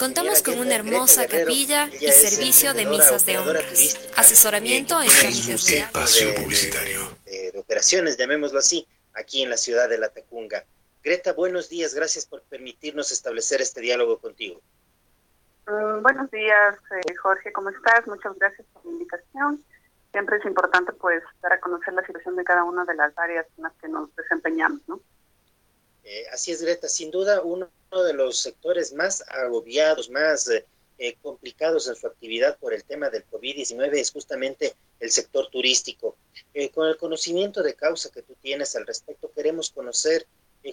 Contamos 0.00 0.42
con 0.42 0.58
una 0.58 0.74
hermosa 0.74 1.28
capilla 1.28 1.88
y 2.00 2.10
servicio 2.10 2.74
de 2.74 2.84
misas 2.84 3.24
de 3.24 3.38
honras, 3.38 4.10
asesoramiento 4.16 5.00
en 5.00 5.08
trámites 5.08 5.66
de 5.66 5.78
espacio 5.78 6.34
publicitario 6.34 7.16
de, 7.24 7.52
operaciones, 7.56 8.16
llamémoslo 8.16 8.58
así, 8.58 8.88
aquí 9.12 9.44
en 9.44 9.50
la 9.50 9.56
ciudad 9.56 9.88
de 9.88 9.98
La 9.98 10.08
Tacunga. 10.08 10.64
Greta, 11.04 11.32
buenos 11.32 11.68
días, 11.68 11.94
gracias 11.94 12.26
por 12.26 12.42
permitirnos 12.42 13.12
establecer 13.12 13.60
este 13.60 13.80
diálogo 13.80 14.18
contigo. 14.18 14.60
Mm, 15.68 16.02
buenos 16.02 16.28
días, 16.32 16.76
eh, 16.90 17.14
Jorge, 17.14 17.52
¿cómo 17.52 17.70
estás? 17.70 18.04
Muchas 18.08 18.36
gracias 18.36 18.66
por 18.72 18.84
la 18.84 18.90
invitación. 18.90 19.64
Siempre 20.10 20.38
es 20.38 20.44
importante 20.44 20.92
pues 20.92 21.22
dar 21.40 21.52
a 21.52 21.60
conocer 21.60 21.94
la 21.94 22.04
situación 22.04 22.34
de 22.34 22.42
cada 22.42 22.64
una 22.64 22.84
de 22.84 22.96
las 22.96 23.16
áreas 23.16 23.46
en 23.58 23.62
las 23.62 23.74
que 23.74 23.86
nos 23.86 24.12
desempeñamos, 24.16 24.80
¿no? 24.88 25.00
Eh, 26.02 26.26
así 26.32 26.50
es, 26.50 26.60
Greta, 26.60 26.88
sin 26.88 27.12
duda 27.12 27.40
uno 27.42 27.70
de 28.02 28.12
los 28.12 28.38
sectores 28.38 28.92
más 28.92 29.24
agobiados, 29.28 30.10
más 30.10 30.48
eh, 30.48 30.64
eh, 30.98 31.16
complicados 31.22 31.88
en 31.88 31.96
su 31.96 32.06
actividad 32.06 32.58
por 32.58 32.74
el 32.74 32.84
tema 32.84 33.10
del 33.10 33.24
COVID-19 33.30 33.94
es 33.94 34.10
justamente 34.10 34.74
el 35.00 35.10
sector 35.10 35.48
turístico. 35.50 36.16
con 36.72 36.88
el 36.88 36.96
conocimiento 36.96 37.62
de 37.62 37.74
causa 37.74 38.10
que 38.10 38.22
tú 38.22 38.34
tienes 38.40 38.76
al 38.76 38.86
respecto, 38.86 39.30
queremos 39.34 39.70
conocer 39.70 40.26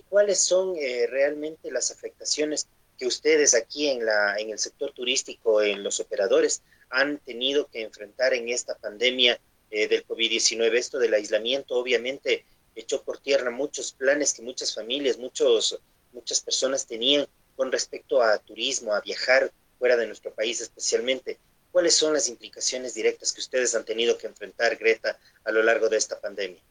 cuáles 0.08 0.40
son 0.40 0.76
realmente 1.10 1.70
las 1.70 1.92
afectaciones 1.92 2.68
que 2.98 3.08
ustedes 3.08 3.54
aquí 3.56 3.88
en, 3.90 4.06
la, 4.06 4.38
en 4.38 4.52
el 4.52 4.60
sector 4.60 4.94
turístico, 4.94 5.62
en 5.62 5.84
los 5.84 6.00
operadores, 6.00 6.62
han 6.90 7.18
tenido 7.18 7.68
que 7.68 7.82
enfrentar 7.82 8.34
en 8.34 8.48
esta 8.48 8.76
pandemia 8.76 9.40
del 9.70 10.06
COVID-19. 10.08 10.76
Esto 10.76 10.98
del 10.98 11.14
aislamiento, 11.14 11.76
obviamente, 11.76 12.46
echó 12.76 13.04
por 13.04 13.20
tierra 13.20 13.52
muchos 13.52 13.92
planes 13.92 14.34
que 14.34 14.42
muchas 14.42 14.74
familias, 14.74 15.18
muchos, 15.18 15.80
muchas 16.14 16.42
personas 16.42 16.86
tenían 16.86 17.28
con 17.56 17.72
respecto 17.72 18.22
a 18.22 18.38
turismo, 18.40 18.94
a 18.94 19.02
viajar 19.02 19.52
fuera 19.78 19.98
de 19.98 20.08
nuestro 20.08 20.32
país 20.32 20.62
especialmente. 20.62 21.40
¿Cuáles 21.72 21.96
son 21.96 22.14
las 22.14 22.28
implicaciones 22.28 22.94
directas 22.94 23.32
que 23.32 23.40
ustedes 23.40 23.74
han 23.76 23.86
tenido 23.86 24.18
que 24.18 24.28
enfrentar, 24.28 24.76
Greta, 24.78 25.18
a 25.46 25.52
lo 25.52 25.64
largo 25.64 25.88
de 25.90 25.98
esta 25.98 26.20
pandemia? 26.20 26.62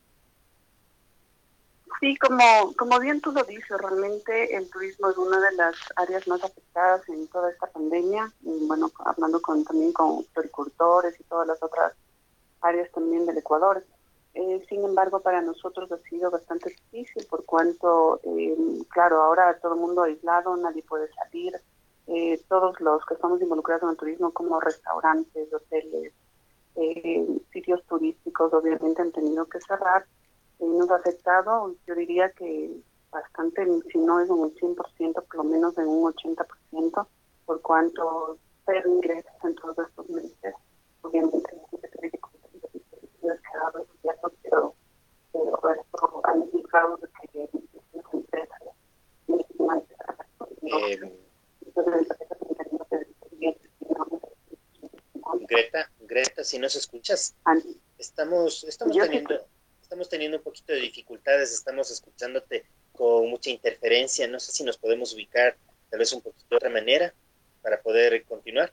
Sí, 2.00 2.16
como, 2.16 2.74
como 2.77 2.98
bien 2.98 3.20
tú 3.20 3.30
lo 3.30 3.44
dices, 3.44 3.77
realmente 3.78 4.56
el 4.56 4.70
turismo 4.70 5.10
es 5.10 5.16
una 5.19 5.38
de 5.38 5.54
las 5.56 5.75
áreas 5.97 6.27
más 6.28 6.42
afectadas 6.42 7.06
en 7.08 7.27
toda 7.28 7.50
esta 7.50 7.66
pandemia. 7.66 8.32
Y 8.42 8.66
bueno, 8.66 8.91
hablando 9.04 9.41
con, 9.42 9.64
también 9.64 9.92
con 9.92 10.27
agricultores 10.34 11.19
y 11.20 11.25
todas 11.25 11.47
las 11.47 11.62
otras 11.62 11.92
áreas 12.62 12.91
también 12.92 13.27
del 13.27 13.38
Ecuador. 13.38 13.84
Eh, 14.34 14.64
sin 14.68 14.84
embargo, 14.84 15.20
para 15.20 15.42
nosotros 15.42 15.90
ha 15.90 15.98
sido 16.08 16.30
bastante 16.30 16.70
difícil 16.70 17.26
por 17.28 17.44
cuanto, 17.44 18.20
eh, 18.22 18.56
claro, 18.88 19.22
ahora 19.22 19.58
todo 19.60 19.74
el 19.74 19.80
mundo 19.80 20.02
aislado, 20.02 20.56
nadie 20.56 20.82
puede 20.82 21.08
salir. 21.14 21.60
Eh, 22.06 22.40
todos 22.48 22.80
los 22.80 23.04
que 23.06 23.14
estamos 23.14 23.40
involucrados 23.42 23.82
en 23.84 23.90
el 23.90 23.96
turismo, 23.96 24.32
como 24.32 24.60
restaurantes, 24.60 25.52
hoteles, 25.52 26.12
sitios 27.52 27.84
turísticos, 27.86 28.52
obviamente 28.54 29.02
han 29.02 29.12
tenido 29.12 29.46
que 29.46 29.60
cerrar. 29.60 30.06
nos 30.60 30.90
ha 30.90 30.96
afectado, 30.96 31.74
yo 31.86 31.94
diría 31.94 32.30
que 32.30 32.70
bastante, 33.10 33.66
si 33.92 33.98
no 33.98 34.20
es 34.20 34.30
un 34.30 34.54
100%, 34.54 35.24
por 35.24 35.36
lo 35.36 35.44
menos 35.44 35.76
en 35.78 35.88
un 35.88 36.12
80%, 36.12 37.06
por 37.44 37.60
cuanto 37.60 38.38
ser 38.64 38.86
ingresos 38.86 39.32
en 39.44 39.54
todos 39.56 39.78
estos 39.78 40.08
meses. 40.08 40.54
Obviamente, 41.02 41.50
Greta, 55.48 55.90
Greta, 56.00 56.44
si 56.44 56.58
nos 56.58 56.76
escuchas, 56.76 57.34
estamos, 57.98 58.64
estamos 58.64 58.96
teniendo, 58.96 59.46
estamos 59.82 60.08
teniendo 60.08 60.36
un 60.38 60.42
poquito 60.44 60.72
de 60.72 60.80
dificultades, 60.80 61.52
estamos 61.52 61.90
escuchándote 61.90 62.64
con 62.92 63.28
mucha 63.28 63.50
interferencia, 63.50 64.28
no 64.28 64.38
sé 64.38 64.52
si 64.52 64.64
nos 64.64 64.78
podemos 64.78 65.12
ubicar 65.14 65.56
tal 65.88 65.98
vez 65.98 66.12
un 66.12 66.22
poquito 66.22 66.46
de 66.50 66.56
otra 66.56 66.70
manera 66.70 67.12
para 67.62 67.80
poder 67.80 68.24
continuar. 68.24 68.72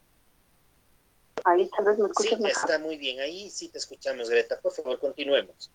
Ahí 1.57 1.69
tal 1.75 1.85
vez 1.85 1.97
me 1.97 2.06
escuchas 2.06 2.38
Sí, 2.40 2.45
está 2.45 2.79
muy 2.79 2.97
bien, 2.97 3.19
ahí 3.19 3.50
sí 3.50 3.69
te 3.69 3.79
escuchamos, 3.79 4.29
Greta, 4.29 4.59
por 4.62 4.72
favor, 4.72 5.00
continuemos. 5.00 5.72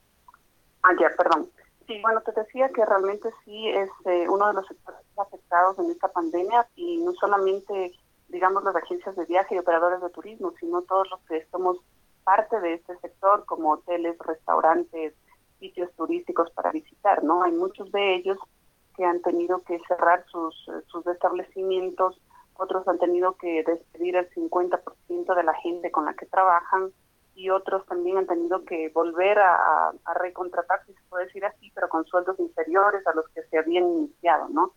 Ah, 0.83 0.93
ya, 1.01 1.11
perdón. 1.17 1.51
Sí, 1.87 2.01
bueno, 2.01 2.21
te 2.21 2.33
decía 2.33 2.69
que 2.69 2.85
realmente 2.85 3.29
sí 3.45 3.69
es 3.69 3.91
eh, 4.05 4.29
uno 4.29 4.47
de 4.47 4.55
los 4.55 4.67
sectores 4.69 5.01
afectados 5.17 5.79
en 5.81 5.91
esta 5.91 6.09
pandemia 6.09 6.69
y 6.77 6.99
no 6.99 7.13
solamente, 7.15 7.93
digamos, 8.29 8.63
las 8.63 8.77
agencias 8.77 9.17
de 9.17 9.25
viaje 9.25 9.57
y 9.57 9.59
operadores 9.59 10.01
de 10.01 10.11
turismo, 10.11 10.55
sino 10.61 10.83
todos 10.83 11.11
los 11.11 11.21
que 11.23 11.45
somos 11.51 11.79
parte 12.23 12.61
de 12.61 12.75
este 12.75 12.97
sector, 12.99 13.45
como 13.47 13.73
hoteles, 13.73 14.17
restaurantes, 14.21 15.15
sitios 15.59 15.91
turísticos 15.97 16.51
para 16.53 16.71
visitar, 16.71 17.25
¿no? 17.25 17.43
Hay 17.43 17.53
muchos 17.53 17.91
de 17.91 18.15
ellos 18.15 18.39
que 18.97 19.05
han 19.05 19.21
tenido 19.23 19.63
que 19.63 19.81
cerrar 19.89 20.25
sus, 20.31 20.55
sus 20.87 21.07
establecimientos, 21.09 22.21
otros 22.57 22.87
han 22.89 22.99
tenido 22.99 23.37
que 23.37 23.65
despedir 23.65 24.17
el 24.17 24.31
50% 24.31 25.35
de 25.35 25.43
la 25.43 25.55
gente 25.55 25.91
con 25.91 26.05
la 26.05 26.15
que 26.15 26.27
trabajan, 26.27 26.93
y 27.35 27.51
otros 27.51 27.87
también 27.87 28.19
han 28.19 28.27
tenido 28.27 28.65
que 28.65 28.91
volver 28.91 29.39
a, 29.39 29.89
a, 30.05 30.15
recontratar, 30.15 30.85
si 30.87 30.93
se 30.93 31.01
puede 31.09 31.27
decir 31.27 31.45
así, 31.45 31.71
pero 31.75 31.89
con 31.89 32.05
sueldos 32.05 32.39
inferiores 32.39 33.07
a 33.07 33.15
los 33.15 33.27
que 33.31 33.43
se 33.45 33.59
habían 33.59 33.85
iniciado, 33.85 34.49
¿no? 34.51 34.73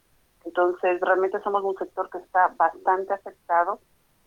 Entonces, 0.45 1.01
realmente 1.01 1.41
somos 1.41 1.63
un 1.63 1.75
sector 1.75 2.09
que 2.09 2.19
está 2.19 2.53
bastante 2.55 3.13
afectado 3.13 3.79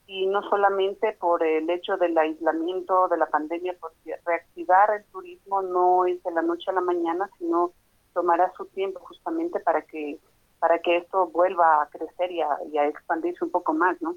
y 0.06 0.26
no 0.26 0.42
solamente 0.48 1.12
por 1.20 1.42
el 1.42 1.68
hecho 1.70 1.96
del 1.96 2.16
aislamiento 2.16 3.08
de 3.08 3.18
la 3.18 3.26
pandemia, 3.26 3.76
porque 3.78 4.16
reactivar 4.24 4.90
el 4.90 5.04
turismo 5.12 5.62
no 5.62 6.06
es 6.06 6.22
de 6.22 6.32
la 6.32 6.42
noche 6.42 6.70
a 6.70 6.74
la 6.74 6.80
mañana, 6.80 7.30
sino 7.38 7.72
tomará 8.14 8.52
su 8.56 8.64
tiempo 8.66 9.00
justamente 9.00 9.60
para 9.60 9.82
que 9.82 10.18
para 10.58 10.80
que 10.80 10.98
esto 10.98 11.28
vuelva 11.28 11.82
a 11.82 11.88
crecer 11.88 12.30
y 12.32 12.40
a, 12.40 12.48
y 12.72 12.78
a 12.78 12.86
expandirse 12.86 13.44
un 13.44 13.50
poco 13.50 13.72
más, 13.74 14.00
¿no? 14.00 14.16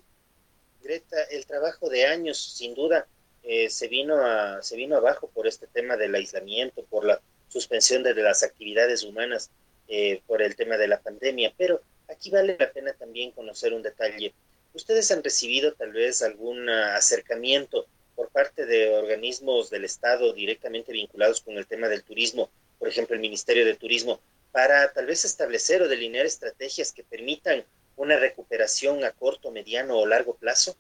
Greta, 0.81 1.17
el 1.29 1.45
trabajo 1.45 1.89
de 1.89 2.05
años, 2.05 2.37
sin 2.37 2.73
duda, 2.73 3.07
eh, 3.43 3.69
se, 3.69 3.87
vino 3.87 4.17
a, 4.17 4.61
se 4.61 4.75
vino 4.75 4.97
abajo 4.97 5.29
por 5.29 5.47
este 5.47 5.67
tema 5.67 5.97
del 5.97 6.15
aislamiento, 6.15 6.83
por 6.85 7.05
la 7.05 7.19
suspensión 7.49 8.03
de, 8.03 8.13
las 8.15 8.43
actividades 8.43 9.03
humanas, 9.03 9.51
eh, 9.87 10.21
por 10.25 10.41
el 10.41 10.55
tema 10.55 10.77
de 10.77 10.87
la 10.87 10.99
pandemia. 10.99 11.53
Pero 11.57 11.81
aquí 12.07 12.29
vale 12.31 12.57
la 12.59 12.71
pena 12.71 12.93
también 12.93 13.31
conocer 13.31 13.73
un 13.73 13.81
detalle. 13.81 14.33
¿Ustedes 14.73 15.11
han 15.11 15.23
recibido 15.23 15.73
tal 15.73 15.91
vez 15.91 16.21
algún 16.21 16.69
acercamiento 16.69 17.85
por 18.15 18.29
parte 18.29 18.65
de 18.65 18.95
organismos 18.95 19.69
del 19.69 19.85
Estado 19.85 20.33
directamente 20.33 20.91
vinculados 20.91 21.41
con 21.41 21.57
el 21.57 21.67
tema 21.67 21.87
del 21.87 22.03
turismo, 22.03 22.49
por 22.77 22.87
ejemplo 22.87 23.15
el 23.15 23.21
Ministerio 23.21 23.65
de 23.65 23.75
Turismo, 23.75 24.19
para 24.51 24.91
tal 24.93 25.05
vez 25.05 25.25
establecer 25.25 25.81
o 25.81 25.87
delinear 25.87 26.25
estrategias 26.25 26.91
que 26.91 27.03
permitan 27.03 27.63
una 27.95 28.17
recuperación 28.17 29.03
a 29.03 29.11
corto, 29.11 29.51
mediano 29.51 29.97
o 29.97 30.05
largo 30.05 30.35
plazo? 30.35 30.75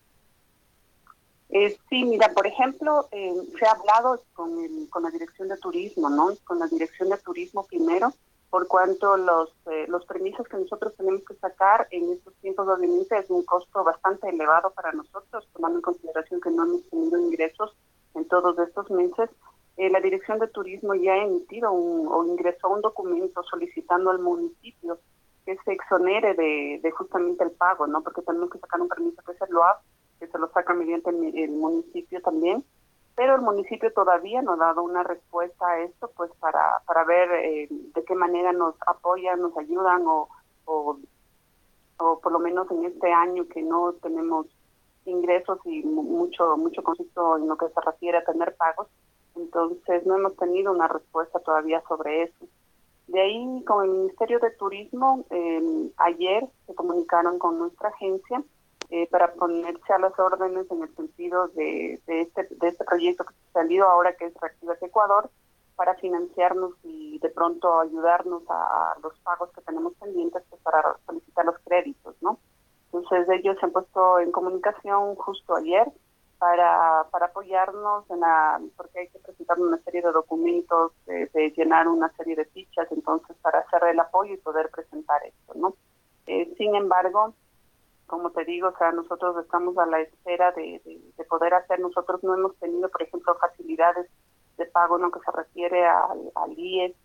Eh, 1.49 1.77
sí, 1.89 2.05
mira, 2.05 2.29
por 2.29 2.47
ejemplo, 2.47 3.09
eh, 3.11 3.33
se 3.59 3.65
ha 3.65 3.71
hablado 3.71 4.23
con, 4.33 4.57
el, 4.63 4.89
con 4.89 5.03
la 5.03 5.11
Dirección 5.11 5.49
de 5.49 5.57
Turismo, 5.57 6.09
¿no? 6.09 6.35
Con 6.45 6.59
la 6.59 6.67
Dirección 6.67 7.09
de 7.09 7.17
Turismo 7.17 7.65
primero, 7.65 8.13
por 8.49 8.67
cuanto 8.67 9.17
los, 9.17 9.49
eh, 9.69 9.85
los 9.89 10.05
permisos 10.05 10.47
que 10.47 10.57
nosotros 10.57 10.93
tenemos 10.95 11.23
que 11.25 11.35
sacar 11.35 11.87
en 11.91 12.11
estos 12.11 12.33
tiempos 12.35 12.67
obviamente 12.67 13.17
es 13.17 13.29
un 13.29 13.43
costo 13.43 13.83
bastante 13.83 14.29
elevado 14.29 14.71
para 14.71 14.93
nosotros, 14.93 15.47
tomando 15.53 15.79
en 15.79 15.81
consideración 15.81 16.39
que 16.39 16.51
no 16.51 16.63
hemos 16.63 16.89
tenido 16.89 17.19
ingresos 17.19 17.75
en 18.15 18.25
todos 18.27 18.57
estos 18.59 18.89
meses. 18.89 19.29
Dirección 20.11 20.39
de 20.39 20.49
Turismo 20.49 20.93
ya 20.93 21.13
ha 21.13 21.23
emitido 21.23 21.71
un, 21.71 22.05
o 22.05 22.25
ingresó 22.25 22.67
un 22.67 22.81
documento 22.81 23.43
solicitando 23.43 24.09
al 24.09 24.19
municipio 24.19 24.99
que 25.45 25.55
se 25.63 25.71
exonere 25.71 26.33
de, 26.33 26.81
de 26.83 26.91
justamente 26.91 27.45
el 27.45 27.51
pago, 27.51 27.87
¿no? 27.87 28.03
Porque 28.03 28.21
tenemos 28.21 28.49
que 28.49 28.59
sacar 28.59 28.81
un 28.81 28.89
permiso 28.89 29.21
que 29.25 29.31
es 29.31 29.41
el 29.41 29.53
LOAP 29.53 29.79
que 30.19 30.27
se 30.27 30.37
lo 30.37 30.51
saca 30.51 30.73
mediante 30.73 31.11
el, 31.11 31.51
municipio 31.51 32.21
también, 32.21 32.65
pero 33.15 33.35
el 33.35 33.41
municipio 33.41 33.93
todavía 33.93 34.41
no 34.41 34.51
ha 34.51 34.57
dado 34.57 34.83
una 34.83 35.01
respuesta 35.01 35.65
a 35.65 35.79
esto, 35.79 36.11
pues 36.17 36.29
para, 36.41 36.81
para 36.85 37.05
ver 37.05 37.31
eh, 37.31 37.67
de 37.69 38.03
qué 38.03 38.13
manera 38.13 38.51
nos 38.51 38.75
apoyan, 38.87 39.41
nos 39.41 39.57
ayudan 39.57 40.05
o, 40.07 40.27
o, 40.65 40.99
por 42.19 42.31
lo 42.33 42.39
menos 42.39 42.69
en 42.69 42.83
este 42.83 43.13
año 43.13 43.47
que 43.47 43.61
no 43.61 43.93
tenemos 43.93 44.47
ingresos 45.05 45.57
y 45.63 45.83
mucho 45.83 46.57
mucho 46.57 46.83
conflicto 46.83 47.37
en 47.37 47.47
lo 47.47 47.55
que 47.55 47.69
se 47.69 47.79
refiere 47.79 48.17
a 48.17 48.25
tener 48.25 48.53
pagos, 48.57 48.87
entonces 49.35 50.05
no 50.05 50.17
hemos 50.17 50.35
tenido 50.35 50.71
una 50.71 50.87
respuesta 50.87 51.39
todavía 51.39 51.81
sobre 51.87 52.23
eso. 52.23 52.45
De 53.07 53.19
ahí, 53.21 53.63
con 53.65 53.83
el 53.83 53.91
Ministerio 53.91 54.39
de 54.39 54.51
Turismo, 54.51 55.25
eh, 55.29 55.91
ayer 55.97 56.47
se 56.65 56.75
comunicaron 56.75 57.39
con 57.39 57.59
nuestra 57.59 57.89
agencia 57.89 58.43
eh, 58.89 59.07
para 59.09 59.33
ponerse 59.33 59.93
a 59.93 59.99
las 59.99 60.17
órdenes 60.17 60.69
en 60.71 60.83
el 60.83 60.95
sentido 60.95 61.47
de, 61.49 61.99
de, 62.07 62.21
este, 62.21 62.47
de 62.49 62.67
este 62.67 62.85
proyecto 62.85 63.25
que 63.25 63.33
ha 63.33 63.53
salido 63.53 63.87
ahora, 63.87 64.15
que 64.15 64.25
es 64.25 64.33
Reactivas 64.39 64.81
Ecuador, 64.81 65.29
para 65.75 65.95
financiarnos 65.95 66.73
y 66.83 67.17
de 67.19 67.29
pronto 67.29 67.79
ayudarnos 67.79 68.43
a 68.49 68.95
los 69.01 69.17
pagos 69.19 69.49
que 69.51 69.61
tenemos 69.61 69.93
pendientes 69.95 70.43
pues, 70.49 70.61
para 70.61 70.95
solicitar 71.05 71.45
los 71.45 71.57
créditos, 71.65 72.15
¿no? 72.21 72.37
Entonces 72.93 73.27
ellos 73.29 73.57
se 73.59 73.65
han 73.65 73.71
puesto 73.71 74.19
en 74.19 74.31
comunicación 74.31 75.15
justo 75.15 75.55
ayer 75.55 75.91
para, 76.41 77.05
para 77.11 77.27
apoyarnos 77.27 78.09
en 78.09 78.19
la, 78.19 78.59
porque 78.75 79.01
hay 79.01 79.09
que 79.09 79.19
presentar 79.19 79.59
una 79.59 79.77
serie 79.83 80.01
de 80.01 80.11
documentos, 80.11 80.91
de, 81.05 81.53
llenar 81.55 81.87
una 81.87 82.11
serie 82.13 82.35
de 82.35 82.45
fichas, 82.45 82.91
entonces 82.91 83.37
para 83.43 83.59
hacer 83.59 83.83
el 83.91 83.99
apoyo 83.99 84.33
y 84.33 84.37
poder 84.37 84.71
presentar 84.71 85.23
esto, 85.23 85.53
¿no? 85.53 85.75
Eh, 86.25 86.51
sin 86.57 86.73
embargo, 86.73 87.35
como 88.07 88.31
te 88.31 88.43
digo, 88.43 88.69
o 88.69 88.77
sea, 88.79 88.91
nosotros 88.91 89.37
estamos 89.37 89.77
a 89.77 89.85
la 89.85 90.01
espera 90.01 90.51
de, 90.53 90.81
de, 91.15 91.23
poder 91.25 91.53
hacer, 91.53 91.79
nosotros 91.79 92.23
no 92.23 92.33
hemos 92.33 92.55
tenido, 92.57 92.89
por 92.89 93.03
ejemplo, 93.03 93.35
facilidades 93.35 94.09
de 94.57 94.65
pago 94.65 94.95
en 94.95 95.03
lo 95.03 95.11
que 95.11 95.19
se 95.19 95.31
refiere 95.31 95.85
al, 95.85 96.31
al 96.33 96.57
IES, 96.57 96.95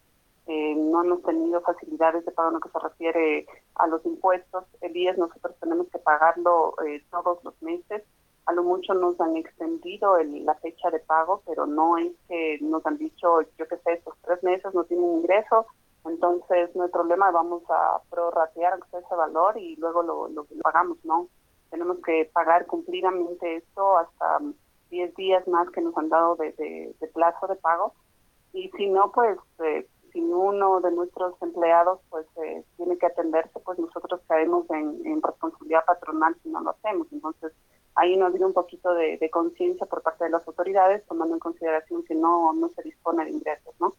eh, 0.46 0.74
no 0.76 1.04
hemos 1.04 1.22
tenido 1.24 1.60
facilidades 1.60 2.24
de 2.24 2.32
pago 2.32 2.48
en 2.48 2.54
lo 2.54 2.60
que 2.60 2.70
se 2.70 2.78
refiere 2.78 3.46
a 3.74 3.86
los 3.86 4.02
impuestos. 4.06 4.64
El 4.80 4.96
IES 4.96 5.18
nosotros 5.18 5.54
tenemos 5.60 5.88
que 5.88 5.98
pagarlo 5.98 6.74
eh, 6.86 7.04
todos 7.10 7.44
los 7.44 7.60
meses. 7.60 8.02
A 8.46 8.52
lo 8.52 8.62
mucho 8.62 8.94
nos 8.94 9.20
han 9.20 9.36
extendido 9.36 10.16
la 10.22 10.54
fecha 10.56 10.90
de 10.90 11.00
pago, 11.00 11.42
pero 11.46 11.66
no 11.66 11.98
es 11.98 12.12
que 12.28 12.58
nos 12.60 12.84
han 12.86 12.96
dicho, 12.96 13.42
yo 13.42 13.66
qué 13.68 13.76
sé, 13.78 13.94
estos 13.94 14.14
tres 14.24 14.42
meses 14.42 14.72
no 14.72 14.84
tienen 14.84 15.18
ingreso, 15.18 15.66
entonces 16.04 16.74
no 16.76 16.84
hay 16.84 16.90
problema, 16.90 17.30
vamos 17.30 17.62
a 17.68 18.00
prorratear 18.10 18.78
ese 18.92 19.14
valor 19.14 19.58
y 19.58 19.76
luego 19.76 20.02
lo, 20.02 20.46
pagamos, 20.62 20.98
¿no? 21.04 21.28
Tenemos 21.70 21.98
que 22.04 22.30
pagar 22.32 22.66
cumplidamente 22.66 23.56
esto 23.56 23.98
hasta 23.98 24.38
10 24.90 25.14
días 25.16 25.46
más 25.48 25.68
que 25.70 25.80
nos 25.80 25.96
han 25.98 26.08
dado 26.08 26.36
de, 26.36 26.94
plazo 27.12 27.46
de 27.48 27.56
pago. 27.56 27.94
Y 28.52 28.70
si 28.76 28.88
no, 28.88 29.10
pues 29.12 29.38
eh, 29.58 29.86
si 30.12 30.20
uno 30.20 30.80
de 30.80 30.92
nuestros 30.92 31.34
empleados 31.42 32.00
pues 32.08 32.26
eh, 32.42 32.64
tiene 32.76 32.96
que 32.96 33.06
atenderse, 33.06 33.58
pues 33.60 33.78
nosotros 33.78 34.20
caemos 34.28 34.64
en, 34.70 35.20
responsabilidad 35.22 35.84
patronal 35.84 36.36
si 36.42 36.48
no 36.48 36.60
lo 36.60 36.70
hacemos. 36.70 37.06
Entonces, 37.12 37.52
ahí 37.96 38.16
nos 38.16 38.34
dio 38.34 38.46
un 38.46 38.52
poquito 38.52 38.94
de, 38.94 39.18
conciencia 39.30 39.86
por 39.86 40.02
parte 40.02 40.24
de 40.24 40.30
las 40.30 40.46
autoridades, 40.46 41.02
tomando 41.06 41.34
en 41.34 41.40
consideración 41.40 42.04
que 42.04 42.14
no, 42.14 42.52
no 42.52 42.70
se 42.74 42.82
dispone 42.82 43.24
de 43.24 43.30
ingresos, 43.30 43.74
¿no? 43.80 43.96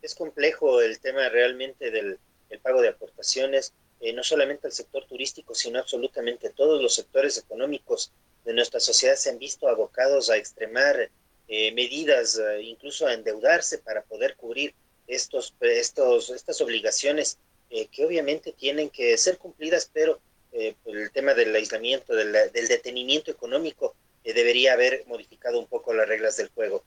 Es 0.00 0.14
complejo 0.14 0.80
el 0.80 1.00
tema 1.00 1.28
realmente 1.28 1.90
del 1.90 2.18
pago 2.62 2.82
de 2.82 2.88
aportaciones, 2.88 3.72
eh, 4.00 4.12
no 4.12 4.22
solamente 4.22 4.66
al 4.66 4.72
sector 4.72 5.04
turístico, 5.06 5.54
sino 5.54 5.78
absolutamente 5.78 6.50
todos 6.50 6.82
los 6.82 6.94
sectores 6.94 7.38
económicos 7.38 8.12
de 8.44 8.52
nuestra 8.52 8.80
sociedad 8.80 9.14
se 9.16 9.30
han 9.30 9.38
visto 9.38 9.68
abocados 9.68 10.28
a 10.28 10.36
extremar 10.36 11.10
eh, 11.48 11.72
medidas, 11.72 12.40
incluso 12.60 13.06
a 13.06 13.14
endeudarse 13.14 13.78
para 13.78 14.02
poder 14.02 14.36
cubrir 14.36 14.74
estos, 15.06 15.54
estos, 15.60 16.30
estas 16.30 16.60
obligaciones 16.60 17.38
eh, 17.70 17.86
que 17.88 18.04
obviamente 18.04 18.52
tienen 18.52 18.90
que 18.90 19.16
ser 19.16 19.38
cumplidas, 19.38 19.90
pero 19.92 20.20
eh, 20.52 20.74
el 20.86 21.10
tema 21.10 21.34
del 21.34 21.54
aislamiento, 21.54 22.14
del, 22.14 22.32
detenimiento 22.52 23.30
económico, 23.30 23.94
eh, 24.24 24.32
debería 24.32 24.74
haber 24.74 25.04
modificado 25.06 25.58
un 25.58 25.66
poco 25.66 25.92
las 25.92 26.08
reglas 26.08 26.36
del 26.36 26.48
juego. 26.48 26.84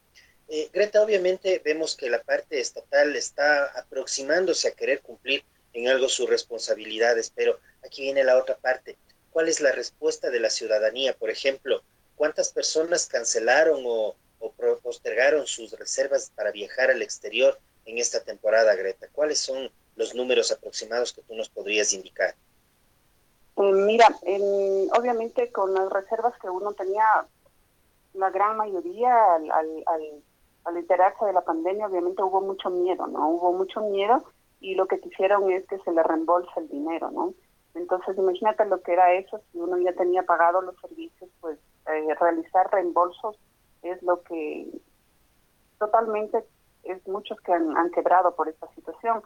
Greta, 0.72 1.02
obviamente 1.02 1.60
vemos 1.66 1.96
que 1.96 2.08
la 2.08 2.22
parte 2.22 2.60
estatal 2.60 3.16
está 3.16 3.66
aproximándose 3.80 4.68
a 4.68 4.76
querer 4.76 5.02
cumplir 5.02 5.44
en 5.74 5.88
algo 5.88 6.08
sus 6.08 6.30
responsabilidades, 6.30 7.32
pero 7.36 7.60
aquí 7.84 8.04
viene 8.04 8.24
la 8.24 8.38
otra 8.38 8.56
parte. 8.56 8.96
¿Cuál 9.32 9.50
es 9.50 9.60
la 9.60 9.72
respuesta 9.72 10.30
de 10.30 10.40
la 10.40 10.50
ciudadanía? 10.50 11.14
Por 11.14 11.30
ejemplo, 11.30 11.84
¿cuántas 12.16 12.54
personas 12.54 13.08
cancelaron 13.08 13.84
o, 13.86 14.16
o 14.40 14.52
postergaron 14.82 15.46
sus 15.46 15.72
reservas 15.74 16.32
para 16.34 16.52
viajar 16.52 16.92
al 16.92 17.02
exterior 17.02 17.60
en 17.86 17.98
esta 17.98 18.22
temporada, 18.22 18.76
Greta? 18.76 19.08
¿Cuáles 19.12 19.40
son 19.40 19.70
los 19.96 20.16
números 20.16 20.52
aproximados 20.52 21.12
que 21.12 21.22
tú 21.22 21.36
nos 21.36 21.50
podrías 21.50 21.92
indicar? 21.92 22.36
Mira, 23.74 24.08
obviamente 24.98 25.52
con 25.52 25.74
las 25.74 25.90
reservas 25.90 26.34
que 26.40 26.50
uno 26.50 26.74
tenía, 26.74 27.04
la 28.14 28.30
gran 28.30 28.58
mayoría 28.58 29.36
al, 29.36 29.52
al, 29.52 29.84
al, 30.66 30.78
enterarse 30.78 31.26
de 31.26 31.34
la 31.34 31.42
pandemia, 31.42 31.88
obviamente 31.88 32.24
hubo 32.24 32.42
mucho 32.42 32.70
miedo, 32.70 33.08
¿no? 33.08 33.30
Hubo 33.30 33.54
mucho 33.54 33.82
miedo 33.82 34.24
y 34.60 34.76
lo 34.76 34.88
que 34.88 35.00
quisieron 35.00 35.52
es 35.52 35.66
que 35.68 35.80
se 35.80 35.92
le 35.92 36.02
reembolse 36.02 36.52
el 36.58 36.70
dinero, 36.70 37.12
¿no? 37.12 37.34
Entonces, 37.76 38.18
imagínate 38.18 38.66
lo 38.66 38.82
que 38.82 38.94
era 38.94 39.14
eso, 39.14 39.42
si 39.52 39.60
uno 39.60 39.78
ya 39.78 39.94
tenía 39.94 40.24
pagado 40.24 40.62
los 40.62 40.76
servicios, 40.80 41.30
pues 41.42 41.60
eh, 41.88 42.16
realizar 42.20 42.72
reembolsos 42.72 43.38
es 43.84 44.02
lo 44.02 44.24
que 44.24 44.70
totalmente 45.78 46.44
es 46.84 47.06
muchos 47.08 47.40
que 47.42 47.52
han, 47.52 47.92
quebrado 47.92 48.36
por 48.36 48.48
esta 48.48 48.68
situación. 48.74 49.22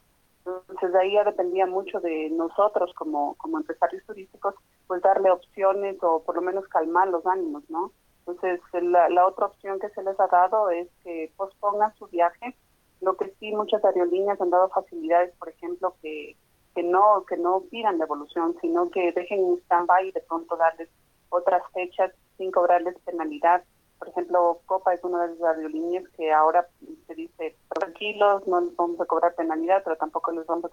Entonces 0.70 0.96
ahí 0.96 1.14
ya 1.14 1.24
dependía 1.24 1.66
mucho 1.66 2.00
de 2.00 2.30
nosotros 2.32 2.94
como, 2.96 3.36
como 3.36 3.58
empresarios 3.58 4.04
turísticos, 4.06 4.56
pues 4.88 5.02
darle 5.02 5.32
opciones 5.32 5.98
o 6.02 6.24
por 6.24 6.36
lo 6.36 6.42
menos 6.42 6.68
calmar 6.68 7.08
los 7.08 7.26
ánimos, 7.26 7.64
¿no? 7.70 7.92
Entonces 8.20 8.62
la, 8.84 9.10
la 9.10 9.28
otra 9.28 9.48
opción 9.48 9.80
que 9.80 9.90
se 9.90 10.04
les 10.04 10.20
ha 10.20 10.28
dado 10.28 10.70
es 10.70 10.88
que 11.04 11.32
pospongan 11.36 11.94
su 11.96 12.08
viaje. 12.08 12.56
Lo 13.02 13.16
que 13.16 13.34
sí 13.40 13.52
muchas 13.54 13.84
aerolíneas 13.84 14.40
han 14.42 14.50
dado 14.50 14.70
facilidades, 14.70 15.34
por 15.38 15.50
ejemplo, 15.50 15.96
que, 16.02 16.36
que 16.76 16.84
no 16.84 17.26
que 17.28 17.38
no 17.38 17.62
pidan 17.72 17.98
devolución, 17.98 18.56
sino 18.62 18.90
que 18.90 19.12
dejen 19.14 19.44
un 19.44 19.60
stand-by 19.60 20.10
y 20.10 20.12
de 20.12 20.22
pronto 20.22 20.58
darles 20.58 20.90
otras 21.30 21.64
fechas 21.74 22.12
sin 22.38 22.52
cobrarles 22.52 22.98
penalidad 23.06 23.64
por 24.00 24.08
ejemplo, 24.08 24.62
Copa 24.66 24.94
es 24.94 25.04
una 25.04 25.28
de 25.28 25.36
las 25.36 25.58
aerolíneas 25.58 26.06
que 26.16 26.32
ahora 26.32 26.66
se 27.06 27.16
dice, 27.16 27.58
tranquilos, 27.68 28.48
no 28.48 28.62
les 28.62 28.76
vamos 28.76 29.00
a 29.02 29.06
cobrar 29.06 29.36
penalidad, 29.36 29.84
pero 29.84 29.98
tampoco 29.98 30.32
les 30.32 30.46
vamos 30.48 30.72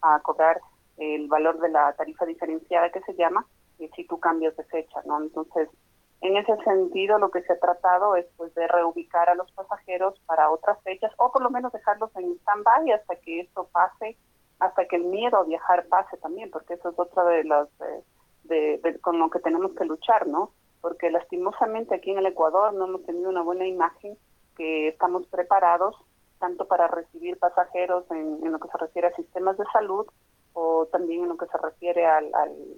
a, 0.00 0.20
cobrar 0.20 0.60
el 0.96 1.26
valor 1.26 1.58
de 1.58 1.70
la 1.70 1.92
tarifa 1.94 2.24
diferenciada 2.24 2.90
que 2.90 3.00
se 3.00 3.14
llama, 3.14 3.44
si 3.94 4.04
tú 4.04 4.18
cambias 4.20 4.56
de 4.56 4.64
fecha, 4.64 5.00
¿no? 5.04 5.20
Entonces, 5.20 5.68
en 6.20 6.36
ese 6.36 6.56
sentido, 6.64 7.18
lo 7.18 7.30
que 7.30 7.42
se 7.42 7.52
ha 7.52 7.58
tratado 7.58 8.16
es 8.16 8.26
pues 8.36 8.54
de 8.54 8.66
reubicar 8.66 9.28
a 9.28 9.34
los 9.34 9.50
pasajeros 9.52 10.18
para 10.26 10.50
otras 10.50 10.80
fechas 10.82 11.12
o 11.16 11.30
por 11.30 11.42
lo 11.42 11.50
menos 11.50 11.72
dejarlos 11.72 12.14
en 12.16 12.32
stand-by 12.38 12.92
hasta 12.92 13.16
que 13.16 13.40
esto 13.40 13.68
pase, 13.72 14.16
hasta 14.60 14.86
que 14.86 14.96
el 14.96 15.04
miedo 15.04 15.36
a 15.36 15.44
viajar 15.44 15.86
pase 15.86 16.16
también, 16.18 16.50
porque 16.50 16.74
eso 16.74 16.90
es 16.90 16.98
otra 16.98 17.24
de 17.24 17.44
las 17.44 17.68
de, 18.44 18.98
con 19.00 19.18
lo 19.18 19.30
que 19.30 19.40
tenemos 19.40 19.72
que 19.72 19.84
luchar, 19.84 20.26
¿no? 20.26 20.52
Porque 20.80 21.10
lastimosamente 21.10 21.94
aquí 21.94 22.10
en 22.10 22.18
el 22.18 22.26
Ecuador 22.26 22.72
no 22.74 22.86
hemos 22.86 23.04
tenido 23.04 23.30
una 23.30 23.42
buena 23.42 23.66
imagen, 23.66 24.16
que 24.56 24.88
estamos 24.88 25.26
preparados 25.28 25.96
tanto 26.38 26.66
para 26.66 26.88
recibir 26.88 27.38
pasajeros 27.38 28.04
en, 28.10 28.40
lo 28.50 28.58
que 28.58 28.68
se 28.68 28.78
refiere 28.78 29.08
a 29.08 29.16
sistemas 29.16 29.56
de 29.56 29.64
salud 29.72 30.06
o 30.52 30.86
también 30.86 31.22
en 31.22 31.28
lo 31.28 31.36
que 31.36 31.46
se 31.46 31.58
refiere 31.58 32.06
al, 32.06 32.32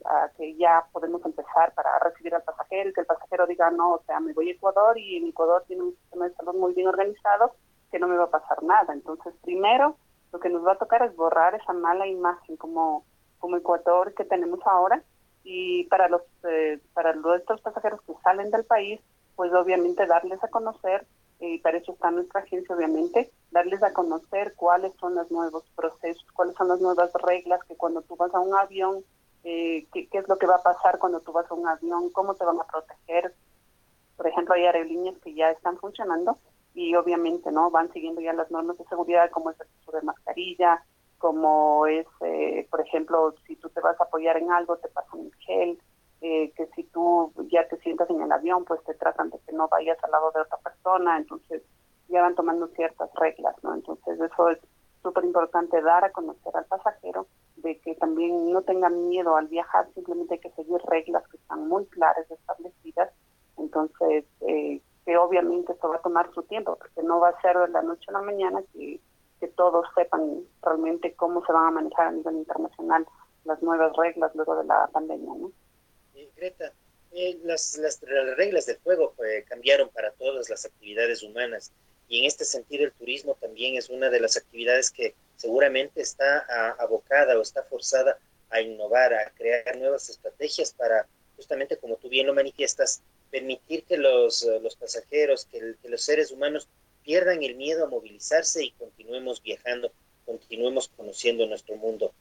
a 0.05 0.29
que 0.37 0.55
ya 0.57 0.87
podemos 0.93 1.25
empezar 1.25 1.73
para 1.75 1.99
recibir 2.01 2.35
al 2.35 2.43
pasajero 2.43 2.91
y 2.91 2.93
que 2.93 3.01
el 3.01 3.07
pasajero 3.07 3.47
diga, 3.47 3.71
no, 3.71 3.95
o 3.95 4.03
sea, 4.07 4.21
me 4.21 4.33
voy 4.33 4.51
a 4.51 4.53
Ecuador 4.53 4.99
y 4.99 5.17
en 5.17 5.29
Ecuador 5.29 5.65
tiene 5.67 5.85
un 5.85 5.97
sistema 5.97 6.29
de 6.29 6.35
salud 6.35 6.55
muy 6.55 6.75
bien 6.75 6.89
organizado, 6.89 7.53
que 7.91 7.99
no 7.99 8.09
me 8.09 8.17
va 8.17 8.25
a 8.25 8.31
pasar 8.31 8.63
nada. 8.63 8.93
Entonces, 8.93 9.35
primero, 9.43 9.97
lo 10.33 10.41
que 10.41 10.51
nos 10.51 10.67
va 10.67 10.73
a 10.73 10.79
tocar 10.79 11.03
es 11.03 11.17
borrar 11.17 11.55
esa 11.55 11.73
mala 11.73 12.07
imagen 12.07 12.57
como, 12.57 13.05
como 13.39 13.57
Ecuador 13.57 14.15
que 14.15 14.25
tenemos 14.25 14.61
ahora 14.67 15.03
y 15.45 15.85
para 15.85 16.09
los 16.09 16.23
eh, 16.49 16.79
para 16.93 17.15
estos 17.37 17.61
pasajeros 17.61 18.01
que 18.03 18.15
salen 18.23 18.51
del 18.51 18.65
país 18.65 19.01
pues 19.37 19.53
obviamente 19.53 20.07
darles 20.07 20.43
a 20.45 20.49
conocer 20.49 21.07
y 21.39 21.59
para 21.59 21.79
eso 21.79 21.93
está 21.93 22.11
nuestra 22.11 22.41
agencia 22.41 22.75
obviamente 22.75 23.31
darles 23.51 23.83
a 23.83 23.93
conocer 23.93 24.55
cuáles 24.55 24.93
son 25.01 25.15
los 25.15 25.31
nuevos 25.31 25.65
procesos 25.75 26.27
cuáles 26.35 26.55
son 26.57 26.69
las 26.69 26.81
nuevas 26.81 27.11
reglas 27.15 27.65
que 27.65 27.77
cuando 27.77 28.03
tú 28.03 28.17
vas 28.17 28.35
a 28.35 28.41
un 28.41 28.55
avión 28.55 29.03
eh, 29.43 29.87
qué, 29.93 30.07
qué 30.09 30.19
es 30.19 30.29
lo 30.29 30.37
que 30.37 30.47
va 30.47 30.57
a 30.57 30.63
pasar 30.63 30.99
cuando 30.99 31.21
tú 31.21 31.33
vas 31.33 31.51
a 31.51 31.55
un 31.55 31.67
avión 31.67 32.11
cómo 32.11 32.35
te 32.35 32.45
van 32.45 32.61
a 32.61 32.65
proteger. 32.65 33.35
Por 34.17 34.27
ejemplo 34.27 34.55
hay 34.55 34.67
aerolíneas 34.67 35.17
que 35.19 35.33
ya 35.33 35.51
están 35.51 35.79
funcionando 35.79 36.39
y 36.75 36.95
obviamente 36.95 37.51
no 37.51 37.71
van 37.71 37.93
siguiendo 37.93 38.21
ya 38.21 38.33
las 38.33 38.51
normas 38.51 38.77
de 38.79 38.85
seguridad 38.85 39.31
como 39.31 39.51
es 39.51 39.61
el 39.61 39.67
uso 39.81 39.93
de 39.93 40.03
mascarilla 40.03 40.85
como 41.21 41.87
es, 41.87 42.07
eh, 42.23 42.67
por 42.71 42.81
ejemplo, 42.81 43.35
si 43.47 43.55
tú 43.57 43.69
te 43.69 43.81
vas 43.81 44.01
a 44.01 44.05
apoyar 44.05 44.39
en 44.39 44.51
algo, 44.51 44.79
te 44.79 44.89
pasan 44.89 45.21
el 45.21 45.35
gel, 45.37 45.79
eh, 46.23 46.51
que 46.57 46.67
si 46.75 46.85
tú 46.85 47.33
ya 47.51 47.69
te 47.69 47.77
sientas 47.79 48.09
en 48.09 48.23
el 48.23 48.33
avión, 48.33 48.65
pues 48.65 48.83
te 48.85 48.95
tratan 48.95 49.29
de 49.29 49.39
que 49.41 49.53
no 49.53 49.69
vayas 49.69 50.03
al 50.03 50.11
lado 50.11 50.33
de 50.35 50.41
otra 50.41 50.57
persona, 50.59 51.19
entonces 51.19 51.63
ya 52.09 52.23
van 52.23 52.35
tomando 52.35 52.69
ciertas 52.69 53.11
reglas, 53.15 53.55
¿no? 53.63 53.75
Entonces 53.75 54.19
eso 54.19 54.49
es 54.49 54.59
súper 55.03 55.25
importante 55.25 55.81
dar 55.83 56.05
a 56.05 56.13
conocer 56.13 56.57
al 56.57 56.65
pasajero 56.65 57.27
de 57.57 57.79
que 57.81 57.95
también 57.97 58.51
no 58.51 58.63
tengan 58.63 59.09
miedo 59.09 59.37
al 59.37 59.49
viajar, 59.49 59.89
simplemente 59.95 60.35
hay 60.35 60.41
que 60.41 60.51
seguir 60.53 60.81
reglas 60.89 61.27
que 61.29 61.37
están 61.37 61.69
muy 61.69 61.85
claras, 61.87 62.31
establecidas, 62.31 63.11
entonces 63.59 64.25
eh, 64.49 64.81
que 65.05 65.17
obviamente 65.19 65.73
esto 65.73 65.91
va 65.91 65.97
a 65.97 66.03
tomar 66.03 66.33
su 66.33 66.43
tiempo, 66.45 66.77
porque 66.77 67.03
no 67.03 67.21
va 67.21 67.29
a 67.29 67.41
ser 67.43 67.59
de 67.59 67.69
la 67.69 67.83
noche 67.83 68.07
a 68.09 68.13
la 68.13 68.23
mañana 68.23 68.63
que 68.73 69.01
todos 69.51 69.87
sepan 69.95 70.45
realmente 70.63 71.15
cómo 71.15 71.45
se 71.45 71.53
van 71.53 71.67
a 71.67 71.71
manejar 71.71 72.09
a 72.09 72.13
nivel 72.13 72.37
internacional 72.37 73.07
las 73.45 73.63
nuevas 73.63 73.95
reglas 73.97 74.35
luego 74.35 74.57
de 74.57 74.65
la 74.65 74.89
pandemia. 74.93 75.35
¿no? 75.35 75.53
Greta, 76.37 76.73
eh, 77.13 77.39
las, 77.45 77.77
las, 77.79 78.01
reglas 78.37 78.67
del 78.67 78.79
juego 78.83 79.15
eh, 79.25 79.45
cambiaron 79.49 79.89
para 79.91 80.13
todas 80.13 80.49
las 80.49 80.65
actividades 80.65 81.23
humanas 81.23 81.73
y 82.09 82.21
en 82.21 82.25
este 82.27 82.45
sentido 82.45 82.85
el 82.85 82.93
turismo 82.93 83.37
también 83.41 83.77
es 83.77 83.89
una 83.89 84.11
de 84.11 84.21
las 84.21 84.37
actividades 84.37 84.91
que 84.91 85.15
seguramente 85.37 86.03
está 86.03 86.41
abocada 86.79 87.39
o 87.39 87.43
está 87.43 87.63
forzada 87.63 88.19
a 88.51 88.61
innovar, 88.61 89.15
a 89.15 89.31
crear 89.31 89.77
nuevas 89.77 90.11
estrategias 90.11 90.73
para 90.73 91.07
justamente 91.37 91.79
como 91.79 91.97
tú 91.97 92.11
bien 92.11 92.27
lo 92.27 92.35
manifiestas, 92.35 93.01
permitir 93.31 93.85
que 93.85 93.97
los, 93.97 94.43
los 94.61 94.77
pasajeros, 94.77 95.47
que, 95.47 95.75
los 95.85 96.03
seres 96.03 96.31
humanos 96.33 96.69
pierdan 97.05 97.43
el 97.43 97.57
miedo 97.57 97.85
a 97.85 97.89
movilizarse 97.89 98.65
y 98.65 98.73
continuemos 98.73 99.43
viajando, 99.43 99.93
continuemos 100.25 100.89
conociendo 100.89 101.47
nuestro 101.47 101.77
mundo. 101.77 102.13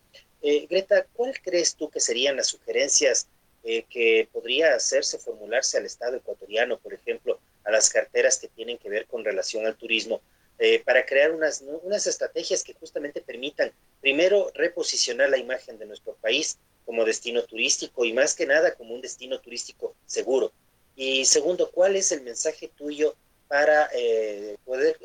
Eh, 0.42 0.68
Greta, 0.70 1.06
¿cuál 1.14 1.40
crees 1.42 1.76
tú 1.76 1.90
que 1.90 2.00
serían 2.00 2.38
las 2.38 2.48
sugerencias 2.48 3.28
eh, 3.64 3.84
que 3.90 4.28
podría 4.32 4.74
hacerse, 4.74 5.20
formularse 5.20 5.78
al 5.78 5.86
Estado 5.86 6.18
ecuatoriano, 6.18 6.80
por 6.80 6.94
ejemplo, 6.94 7.40
a 7.66 7.72
las 7.72 7.90
carteras 7.90 8.38
que 8.40 8.48
tienen 8.48 8.78
que 8.78 8.90
ver 8.90 9.06
con 9.06 9.26
relación 9.26 9.66
al 9.66 9.76
turismo, 9.76 10.22
eh, 10.60 10.82
para 10.84 11.06
crear 11.06 11.32
unas, 11.32 11.64
unas 11.84 12.08
estrategias 12.08 12.64
que 12.64 12.74
justamente 12.74 13.22
permitan, 13.22 13.72
primero, 14.02 14.52
reposicionar 14.56 15.30
la 15.30 15.38
imagen 15.38 15.78
de 15.78 15.86
nuestro 15.86 16.16
país 16.16 16.58
como 16.86 17.06
destino 17.06 17.44
turístico 17.44 18.06
y 18.06 18.14
más 18.14 18.34
que 18.34 18.46
nada 18.46 18.76
como 18.76 18.94
un 18.94 19.02
destino 19.02 19.40
turístico 19.40 19.96
seguro. 20.06 20.52
Y 20.96 21.26
segundo, 21.26 21.70
¿cuál 21.72 21.96
es 21.96 22.12
el 22.12 22.22
mensaje 22.22 22.70
tuyo 22.76 23.16
para 23.50 23.90
eh, 23.94 24.56
poder 24.64 24.98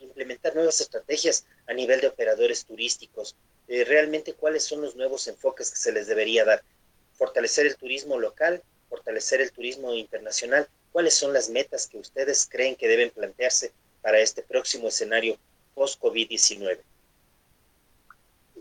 implementar 0.00 0.54
nuevas 0.54 0.82
estrategias 0.82 1.46
a 1.66 1.72
nivel 1.72 2.02
de 2.02 2.08
operadores 2.08 2.66
turísticos? 2.66 3.34
realmente, 3.68 4.34
¿cuáles 4.34 4.62
son 4.62 4.82
los 4.82 4.94
nuevos 4.94 5.26
enfoques 5.26 5.70
que 5.70 5.76
se 5.78 5.90
les 5.90 6.06
debería 6.06 6.44
dar? 6.44 6.62
fortalecer 7.16 7.66
el 7.66 7.76
turismo 7.76 8.18
local, 8.18 8.62
fortalecer 8.88 9.40
el 9.40 9.50
turismo 9.50 9.92
internacional. 9.94 10.68
¿Cuáles 10.92 11.14
son 11.14 11.32
las 11.32 11.50
metas 11.50 11.86
que 11.86 11.98
ustedes 11.98 12.46
creen 12.50 12.76
que 12.76 12.88
deben 12.88 13.10
plantearse 13.10 13.72
para 14.02 14.20
este 14.20 14.42
próximo 14.42 14.88
escenario 14.88 15.38
post-COVID-19? 15.74 16.78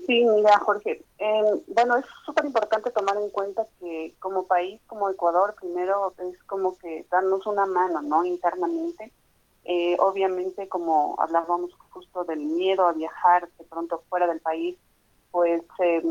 Sí, 0.06 0.24
mira, 0.24 0.60
Jorge. 0.60 1.04
Eh, 1.18 1.64
bueno, 1.68 1.98
es 1.98 2.06
súper 2.26 2.46
importante 2.46 2.92
tomar 2.92 3.18
en 3.18 3.30
cuenta 3.32 3.66
que 3.80 4.16
como 4.20 4.46
país, 4.46 4.80
como 4.86 5.10
Ecuador, 5.10 5.56
primero 5.60 6.14
es 6.20 6.42
como 6.44 6.78
que 6.78 7.06
darnos 7.10 7.46
una 7.48 7.66
mano, 7.66 8.02
¿no? 8.02 8.24
Internamente. 8.24 9.12
Eh, 9.64 9.96
obviamente, 10.00 10.68
como 10.70 11.16
hablábamos 11.20 11.72
justo 11.90 12.24
del 12.24 12.40
miedo 12.40 12.88
a 12.88 12.94
viajar 12.94 13.50
de 13.58 13.64
pronto 13.66 14.04
fuera 14.10 14.28
del 14.28 14.40
país, 14.42 14.78
pues 15.32 15.64
eh, 15.80 16.04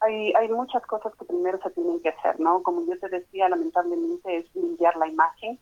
hay, 0.00 0.32
hay 0.34 0.48
muchas 0.50 0.82
cosas 0.86 1.14
que 1.16 1.24
primero 1.24 1.58
se 1.62 1.70
tienen 1.70 2.00
que 2.00 2.10
hacer, 2.10 2.38
¿no? 2.38 2.62
Como 2.62 2.84
yo 2.84 2.98
te 2.98 3.08
decía, 3.08 3.48
lamentablemente 3.48 4.36
es 4.36 4.54
limpiar 4.54 4.96
la 4.96 5.08
imagen, 5.08 5.58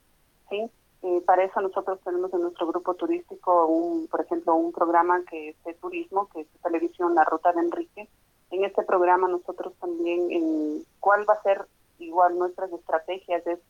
¿sí? 0.51 0.69
Eh, 1.03 1.23
para 1.27 1.45
eso 1.45 1.61
nosotros 1.61 2.01
tenemos 2.05 2.33
en 2.33 2.43
nuestro 2.43 2.67
grupo 2.67 2.95
turístico, 2.95 3.67
un, 3.67 4.09
por 4.09 4.21
ejemplo, 4.21 4.55
un 4.55 4.73
programa 4.73 5.23
que 5.29 5.51
es 5.51 5.65
de 5.65 5.75
turismo, 5.75 6.29
que 6.29 6.41
es 6.43 6.53
de 6.53 6.59
televisión 6.61 7.15
La 7.15 7.25
Ruta 7.25 7.53
de 7.53 7.61
Enrique. 7.61 8.09
En 8.51 8.65
este 8.65 8.83
programa 8.83 9.29
nosotros 9.29 9.75
también, 9.81 10.31
en 10.31 10.85
cuál 11.01 11.29
va 11.29 11.35
a 11.35 11.43
ser 11.43 11.67
igual 11.99 12.39
nuestras 12.39 12.73
estrategias, 12.73 13.47
es 13.47 13.61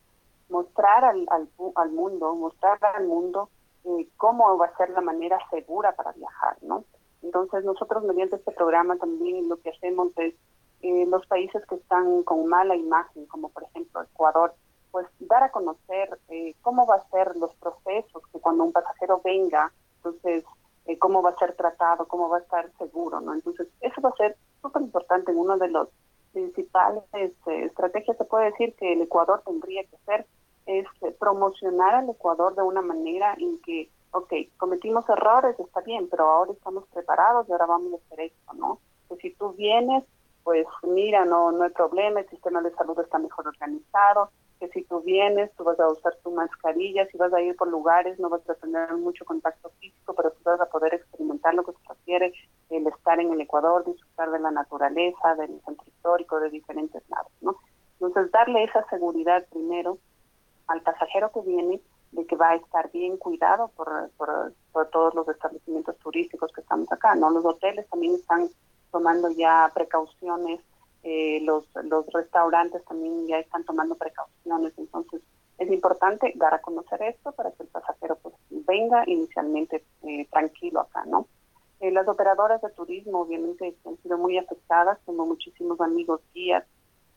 mostrar 0.48 1.04
al, 1.04 1.26
al, 1.30 1.48
al 1.74 1.90
mundo, 1.90 2.34
mostrar 2.34 2.78
al 2.82 3.06
mundo 3.06 3.48
eh, 3.84 4.08
cómo 4.16 4.56
va 4.58 4.66
a 4.66 4.76
ser 4.76 4.90
la 4.90 5.00
manera 5.00 5.38
segura 5.50 5.92
para 5.94 6.12
viajar, 6.12 6.56
¿no? 6.62 6.84
Entonces 7.22 7.64
nosotros 7.64 8.04
mediante 8.04 8.36
este 8.36 8.52
programa 8.52 8.96
también 8.96 9.48
lo 9.48 9.56
que 9.56 9.70
hacemos 9.70 10.12
es 10.16 10.34
eh, 10.82 11.06
los 11.06 11.26
países 11.26 11.64
que 11.66 11.76
están 11.76 12.22
con 12.22 12.46
mala 12.46 12.76
imagen, 12.76 13.26
como 13.26 13.48
por 13.48 13.64
ejemplo 13.64 14.02
Ecuador, 14.02 14.54
pues 14.96 15.08
dar 15.18 15.42
a 15.42 15.50
conocer 15.50 16.18
eh, 16.30 16.54
cómo 16.62 16.86
va 16.86 16.94
a 16.94 17.08
ser 17.10 17.36
los 17.36 17.54
procesos, 17.56 18.22
que 18.32 18.40
cuando 18.40 18.64
un 18.64 18.72
pasajero 18.72 19.20
venga, 19.22 19.70
entonces 19.96 20.42
eh, 20.86 20.96
cómo 20.98 21.20
va 21.20 21.32
a 21.32 21.38
ser 21.38 21.54
tratado, 21.54 22.08
cómo 22.08 22.30
va 22.30 22.38
a 22.38 22.40
estar 22.40 22.70
seguro, 22.78 23.20
¿no? 23.20 23.34
Entonces 23.34 23.68
eso 23.82 24.00
va 24.00 24.08
a 24.08 24.16
ser 24.16 24.38
súper 24.62 24.80
importante 24.80 25.32
en 25.32 25.36
uno 25.36 25.58
de 25.58 25.68
los 25.68 25.88
principales 26.32 27.02
estrategias, 27.44 28.16
se 28.16 28.24
puede 28.24 28.46
decir 28.46 28.74
que 28.76 28.94
el 28.94 29.02
Ecuador 29.02 29.42
tendría 29.44 29.84
que 29.84 29.96
hacer, 29.96 30.26
es 30.64 30.86
promocionar 31.18 31.96
al 31.96 32.08
Ecuador 32.08 32.54
de 32.54 32.62
una 32.62 32.80
manera 32.80 33.34
en 33.38 33.60
que, 33.60 33.90
ok, 34.12 34.32
cometimos 34.56 35.06
errores, 35.10 35.60
está 35.60 35.82
bien, 35.82 36.08
pero 36.08 36.24
ahora 36.24 36.52
estamos 36.52 36.84
preparados 36.88 37.46
y 37.50 37.52
ahora 37.52 37.66
vamos 37.66 37.92
a 37.92 37.96
hacer 38.06 38.32
esto, 38.32 38.54
¿no? 38.54 38.80
Que 39.10 39.16
si 39.16 39.34
tú 39.34 39.52
vienes 39.52 40.04
pues 40.46 40.64
mira, 40.84 41.24
no, 41.24 41.50
no 41.50 41.64
hay 41.64 41.70
problema, 41.70 42.20
el 42.20 42.28
sistema 42.28 42.62
de 42.62 42.70
salud 42.76 42.96
está 43.00 43.18
mejor 43.18 43.48
organizado, 43.48 44.30
que 44.58 44.68
si 44.68 44.82
tú 44.84 45.00
vienes, 45.02 45.50
tú 45.56 45.64
vas 45.64 45.78
a 45.80 45.88
usar 45.88 46.16
tu 46.22 46.30
mascarilla, 46.30 47.06
si 47.06 47.18
vas 47.18 47.32
a 47.32 47.40
ir 47.40 47.56
por 47.56 47.68
lugares, 47.68 48.18
no 48.18 48.28
vas 48.28 48.48
a 48.48 48.54
tener 48.54 48.92
mucho 48.96 49.24
contacto 49.24 49.70
físico, 49.80 50.14
pero 50.14 50.30
tú 50.30 50.38
vas 50.44 50.60
a 50.60 50.66
poder 50.66 50.94
experimentar 50.94 51.54
lo 51.54 51.64
que 51.64 51.72
se 51.72 51.88
refiere 51.88 52.32
el 52.70 52.86
estar 52.86 53.20
en 53.20 53.32
el 53.32 53.40
Ecuador, 53.40 53.84
disfrutar 53.84 54.30
de 54.30 54.40
la 54.40 54.50
naturaleza, 54.50 55.34
del 55.36 55.60
centro 55.64 55.86
histórico, 55.86 56.40
de 56.40 56.50
diferentes 56.50 57.02
lados, 57.08 57.32
¿no? 57.40 57.56
Entonces, 58.00 58.30
darle 58.32 58.64
esa 58.64 58.84
seguridad 58.88 59.46
primero 59.50 59.98
al 60.66 60.82
pasajero 60.82 61.30
que 61.32 61.40
viene 61.40 61.80
de 62.12 62.26
que 62.26 62.36
va 62.36 62.50
a 62.50 62.56
estar 62.56 62.90
bien 62.92 63.16
cuidado 63.16 63.68
por, 63.76 64.10
por, 64.16 64.52
por 64.72 64.88
todos 64.90 65.14
los 65.14 65.28
establecimientos 65.28 65.96
turísticos 65.98 66.52
que 66.52 66.60
estamos 66.60 66.90
acá, 66.92 67.14
¿no? 67.14 67.30
Los 67.30 67.44
hoteles 67.44 67.88
también 67.88 68.14
están 68.14 68.48
tomando 68.90 69.30
ya 69.30 69.70
precauciones, 69.74 70.60
eh, 71.08 71.38
los, 71.42 71.64
los 71.84 72.04
restaurantes 72.12 72.84
también 72.84 73.28
ya 73.28 73.38
están 73.38 73.62
tomando 73.62 73.94
precauciones, 73.94 74.72
entonces 74.76 75.22
es 75.56 75.70
importante 75.70 76.32
dar 76.34 76.52
a 76.52 76.60
conocer 76.60 77.00
esto 77.02 77.30
para 77.30 77.52
que 77.52 77.62
el 77.62 77.68
pasajero 77.68 78.18
pues 78.20 78.34
venga 78.50 79.04
inicialmente 79.06 79.84
eh, 80.02 80.26
tranquilo 80.32 80.80
acá, 80.80 81.04
¿no? 81.06 81.28
Eh, 81.78 81.92
las 81.92 82.08
operadoras 82.08 82.60
de 82.60 82.70
turismo 82.70 83.20
obviamente 83.20 83.76
han 83.84 83.96
sido 83.98 84.18
muy 84.18 84.36
afectadas, 84.36 84.98
tengo 85.06 85.24
muchísimos 85.24 85.80
amigos 85.80 86.22
guías 86.34 86.64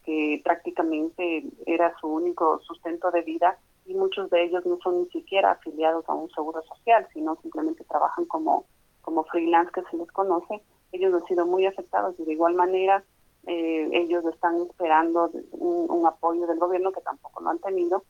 que 0.06 0.40
prácticamente 0.44 1.46
era 1.66 1.92
su 2.00 2.10
único 2.10 2.60
sustento 2.60 3.10
de 3.10 3.24
vida 3.24 3.58
y 3.88 3.96
muchos 3.96 4.30
de 4.30 4.44
ellos 4.44 4.68
no 4.68 4.78
son 4.84 5.00
ni 5.02 5.10
siquiera 5.10 5.54
afiliados 5.54 6.08
a 6.08 6.14
un 6.14 6.30
seguro 6.30 6.62
social, 6.62 7.08
sino 7.12 7.38
simplemente 7.42 7.84
trabajan 7.86 8.26
como, 8.26 8.66
como 9.02 9.24
freelance 9.24 9.72
que 9.72 9.82
se 9.90 9.98
les 9.98 10.12
conoce. 10.12 10.62
Ellos 10.92 11.12
han 11.12 11.26
sido 11.26 11.48
muy 11.48 11.66
afectados 11.66 12.14
y 12.20 12.26
de 12.26 12.34
igual 12.34 12.54
manera 12.54 13.04
eh, 13.52 13.90
ellos 13.94 14.24
están 14.26 14.62
esperando 14.62 15.32
un, 15.54 16.06
apoyo 16.06 16.46
del 16.46 16.60
gobierno 16.60 16.92
que 16.92 17.02
tampoco 17.02 17.42
lo 17.42 17.50
han 17.50 17.58
tenido 17.58 18.04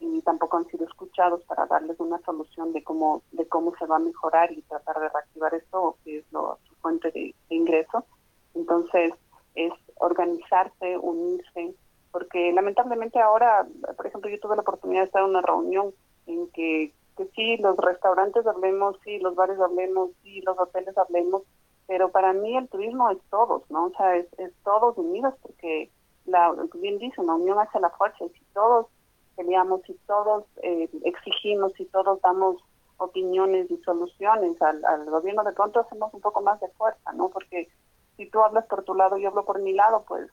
y 0.00 0.22
tampoco 0.22 0.56
han 0.56 0.66
sido 0.68 0.86
escuchados 0.86 1.44
para 1.44 1.66
darles 1.66 2.00
una 2.00 2.18
solución 2.22 2.72
de 2.72 2.82
cómo 2.82 3.22
de 3.32 3.46
cómo 3.46 3.74
se 3.76 3.84
va 3.84 3.96
a 3.96 3.98
mejorar 4.00 4.50
y 4.50 4.62
tratar 4.62 4.98
de 4.98 5.10
reactivar 5.10 5.54
esto 5.54 5.98
que 6.02 6.18
es 6.18 6.32
lo, 6.32 6.58
su 6.66 6.74
fuente 6.76 7.10
de, 7.10 7.34
ingreso. 7.50 8.06
Entonces 8.54 9.12
es 9.54 9.72
organizarse 9.96 10.96
unirse 10.96 11.74
porque 12.10 12.50
lamentablemente 12.54 13.20
ahora 13.20 13.66
por 13.94 14.06
ejemplo 14.06 14.30
yo 14.30 14.40
tuve 14.40 14.56
la 14.56 14.62
oportunidad 14.62 15.02
de 15.02 15.06
estar 15.06 15.22
en 15.22 15.28
una 15.28 15.42
reunión 15.42 15.92
en 16.26 16.48
que 16.52 16.94
que 17.14 17.26
sí 17.36 17.58
los 17.58 17.76
restaurantes 17.76 18.46
hablemos 18.46 18.96
sí 19.04 19.18
los 19.18 19.34
bares 19.34 19.60
hablemos 19.60 20.12
sí 20.22 20.40
los 20.40 20.58
hoteles 20.58 20.96
hablemos 20.96 21.42
pero 21.88 22.10
para 22.10 22.34
mí 22.34 22.56
el 22.56 22.68
turismo 22.68 23.10
es 23.10 23.18
todos, 23.30 23.68
¿no? 23.70 23.86
O 23.86 23.90
sea, 23.96 24.14
es, 24.16 24.28
todos 24.62 24.96
unidos 24.96 25.34
porque, 25.42 25.90
la, 26.26 26.54
bien 26.74 26.98
dice, 26.98 27.22
la 27.24 27.34
unión 27.34 27.58
hace 27.58 27.80
la 27.80 27.90
fuerza 27.90 28.24
y 28.24 28.28
si 28.28 28.44
todos 28.52 28.86
peleamos, 29.34 29.80
si 29.86 29.94
todos 30.06 30.44
eh, 30.62 30.88
exigimos, 31.04 31.72
si 31.72 31.86
todos 31.86 32.20
damos 32.20 32.62
opiniones 32.98 33.70
y 33.70 33.78
soluciones 33.78 34.60
al, 34.60 34.84
al 34.84 35.06
gobierno, 35.06 35.42
de 35.44 35.52
pronto 35.52 35.80
hacemos 35.80 36.12
un 36.12 36.20
poco 36.20 36.42
más 36.42 36.60
de 36.60 36.68
fuerza, 36.68 37.12
¿no? 37.14 37.30
Porque 37.30 37.68
si 38.16 38.28
tú 38.28 38.40
hablas 38.40 38.66
por 38.66 38.84
tu 38.84 38.94
lado 38.94 39.16
y 39.16 39.22
yo 39.22 39.30
hablo 39.30 39.44
por 39.44 39.60
mi 39.60 39.72
lado, 39.72 40.04
pues 40.06 40.30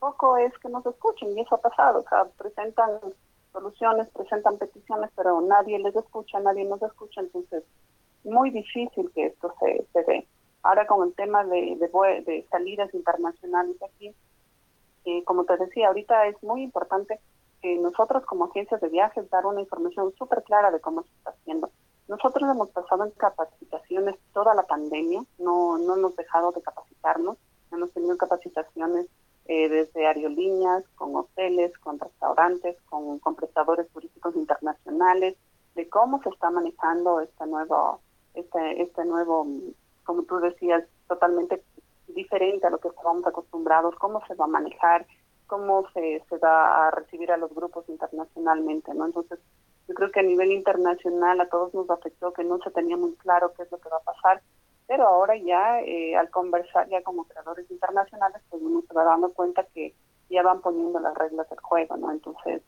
poco 0.00 0.36
es 0.36 0.52
que 0.58 0.68
nos 0.68 0.84
escuchen 0.86 1.36
y 1.36 1.40
eso 1.40 1.54
ha 1.54 1.60
pasado, 1.60 2.00
o 2.00 2.08
sea, 2.08 2.24
presentan 2.36 2.98
soluciones, 3.52 4.08
presentan 4.08 4.58
peticiones, 4.58 5.10
pero 5.16 5.40
nadie 5.40 5.78
les 5.78 5.94
escucha, 5.96 6.40
nadie 6.40 6.64
nos 6.64 6.82
escucha, 6.82 7.20
entonces 7.20 7.64
muy 8.24 8.50
difícil 8.50 9.10
que 9.14 9.26
esto 9.26 9.54
se, 9.60 9.86
se 9.92 10.02
dé. 10.02 10.26
Ahora 10.66 10.84
con 10.88 11.06
el 11.06 11.14
tema 11.14 11.44
de, 11.44 11.76
de, 11.78 12.46
salidas 12.50 12.92
internacionales 12.92 13.76
aquí, 13.84 14.12
eh, 15.04 15.22
como 15.22 15.44
te 15.44 15.56
decía, 15.58 15.86
ahorita 15.86 16.26
es 16.26 16.42
muy 16.42 16.64
importante 16.64 17.20
que 17.62 17.76
nosotros 17.76 18.26
como 18.26 18.46
agencias 18.46 18.80
de 18.80 18.88
viajes 18.88 19.30
dar 19.30 19.46
una 19.46 19.60
información 19.60 20.12
súper 20.18 20.42
clara 20.42 20.72
de 20.72 20.80
cómo 20.80 21.04
se 21.04 21.10
está 21.10 21.30
haciendo. 21.30 21.70
Nosotros 22.08 22.50
hemos 22.50 22.70
pasado 22.70 23.04
en 23.04 23.12
capacitaciones 23.12 24.16
toda 24.32 24.54
la 24.54 24.64
pandemia, 24.64 25.24
no, 25.38 25.78
no 25.78 25.94
hemos 25.94 26.16
dejado 26.16 26.50
de 26.50 26.62
capacitarnos, 26.62 27.36
hemos 27.70 27.92
tenido 27.92 28.16
capacitaciones 28.16 29.06
eh, 29.44 29.68
desde 29.68 30.08
aerolíneas, 30.08 30.82
con 30.96 31.14
hoteles, 31.14 31.78
con 31.78 32.00
restaurantes, 32.00 32.76
con, 32.90 33.20
con 33.20 33.36
prestadores 33.36 33.88
turísticos 33.90 34.34
internacionales, 34.34 35.36
de 35.76 35.88
cómo 35.88 36.20
se 36.24 36.30
está 36.30 36.50
manejando 36.50 37.20
este 37.20 37.46
nuevo, 37.46 38.00
este, 38.34 38.82
este 38.82 39.04
nuevo 39.04 39.46
como 40.06 40.22
tú 40.22 40.38
decías, 40.38 40.84
totalmente 41.08 41.62
diferente 42.08 42.66
a 42.66 42.70
lo 42.70 42.78
que 42.78 42.88
estábamos 42.88 43.26
acostumbrados, 43.26 43.94
cómo 43.96 44.24
se 44.26 44.34
va 44.34 44.46
a 44.46 44.48
manejar, 44.48 45.06
cómo 45.46 45.84
se, 45.92 46.22
se 46.28 46.38
va 46.38 46.86
a 46.86 46.90
recibir 46.92 47.30
a 47.30 47.36
los 47.36 47.54
grupos 47.54 47.88
internacionalmente, 47.88 48.94
¿no? 48.94 49.04
Entonces, 49.04 49.38
yo 49.88 49.94
creo 49.94 50.10
que 50.10 50.20
a 50.20 50.24
nivel 50.24 50.52
internacional 50.52 51.40
a 51.40 51.48
todos 51.48 51.74
nos 51.74 51.90
afectó 51.90 52.32
que 52.32 52.44
no 52.44 52.58
se 52.58 52.70
tenía 52.70 52.96
muy 52.96 53.14
claro 53.16 53.52
qué 53.54 53.64
es 53.64 53.70
lo 53.70 53.78
que 53.78 53.88
va 53.88 53.98
a 53.98 54.12
pasar 54.12 54.42
pero 54.86 55.06
ahora 55.06 55.36
ya 55.36 55.80
eh, 55.80 56.16
al 56.16 56.30
conversar 56.30 56.88
ya 56.88 57.02
como 57.02 57.24
creadores 57.24 57.70
internacionales, 57.70 58.40
pues 58.48 58.62
uno 58.62 58.82
se 58.86 58.94
va 58.94 59.04
dando 59.04 59.32
cuenta 59.32 59.64
que 59.74 59.94
ya 60.30 60.42
van 60.42 60.60
poniendo 60.60 61.00
las 61.00 61.14
reglas 61.14 61.48
del 61.50 61.60
juego, 61.60 61.96
¿no? 61.96 62.12
Entonces 62.12 62.62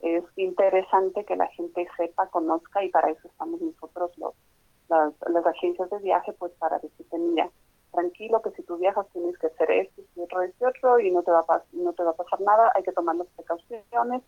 es 0.00 0.24
interesante 0.36 1.24
que 1.24 1.36
la 1.36 1.46
gente 1.48 1.86
sepa, 1.96 2.28
conozca 2.28 2.84
y 2.84 2.90
para 2.90 3.10
eso 3.10 3.26
estamos 3.28 3.60
nosotros 3.60 4.10
los 4.18 4.34
las, 4.92 5.46
agencias 5.46 5.90
de 5.90 5.98
viaje, 5.98 6.32
pues 6.34 6.52
para 6.58 6.78
decirte, 6.78 7.18
mira, 7.18 7.50
tranquilo 7.92 8.40
que 8.42 8.50
si 8.52 8.62
tú 8.62 8.76
viajas 8.78 9.06
tienes 9.12 9.36
que 9.38 9.48
hacer 9.48 9.70
esto 9.70 10.02
y 10.16 10.20
otro, 10.20 10.44
y 10.44 10.64
otro 10.64 11.00
y 11.00 11.10
no 11.10 11.22
te 11.22 11.30
va 11.30 11.40
a, 11.40 11.62
no 11.72 11.92
te 11.92 12.02
va 12.02 12.10
a 12.10 12.16
pasar 12.16 12.40
nada, 12.40 12.72
hay 12.74 12.82
que 12.82 12.92
tomar 12.92 13.16
las 13.16 13.28
precauciones 13.28 14.22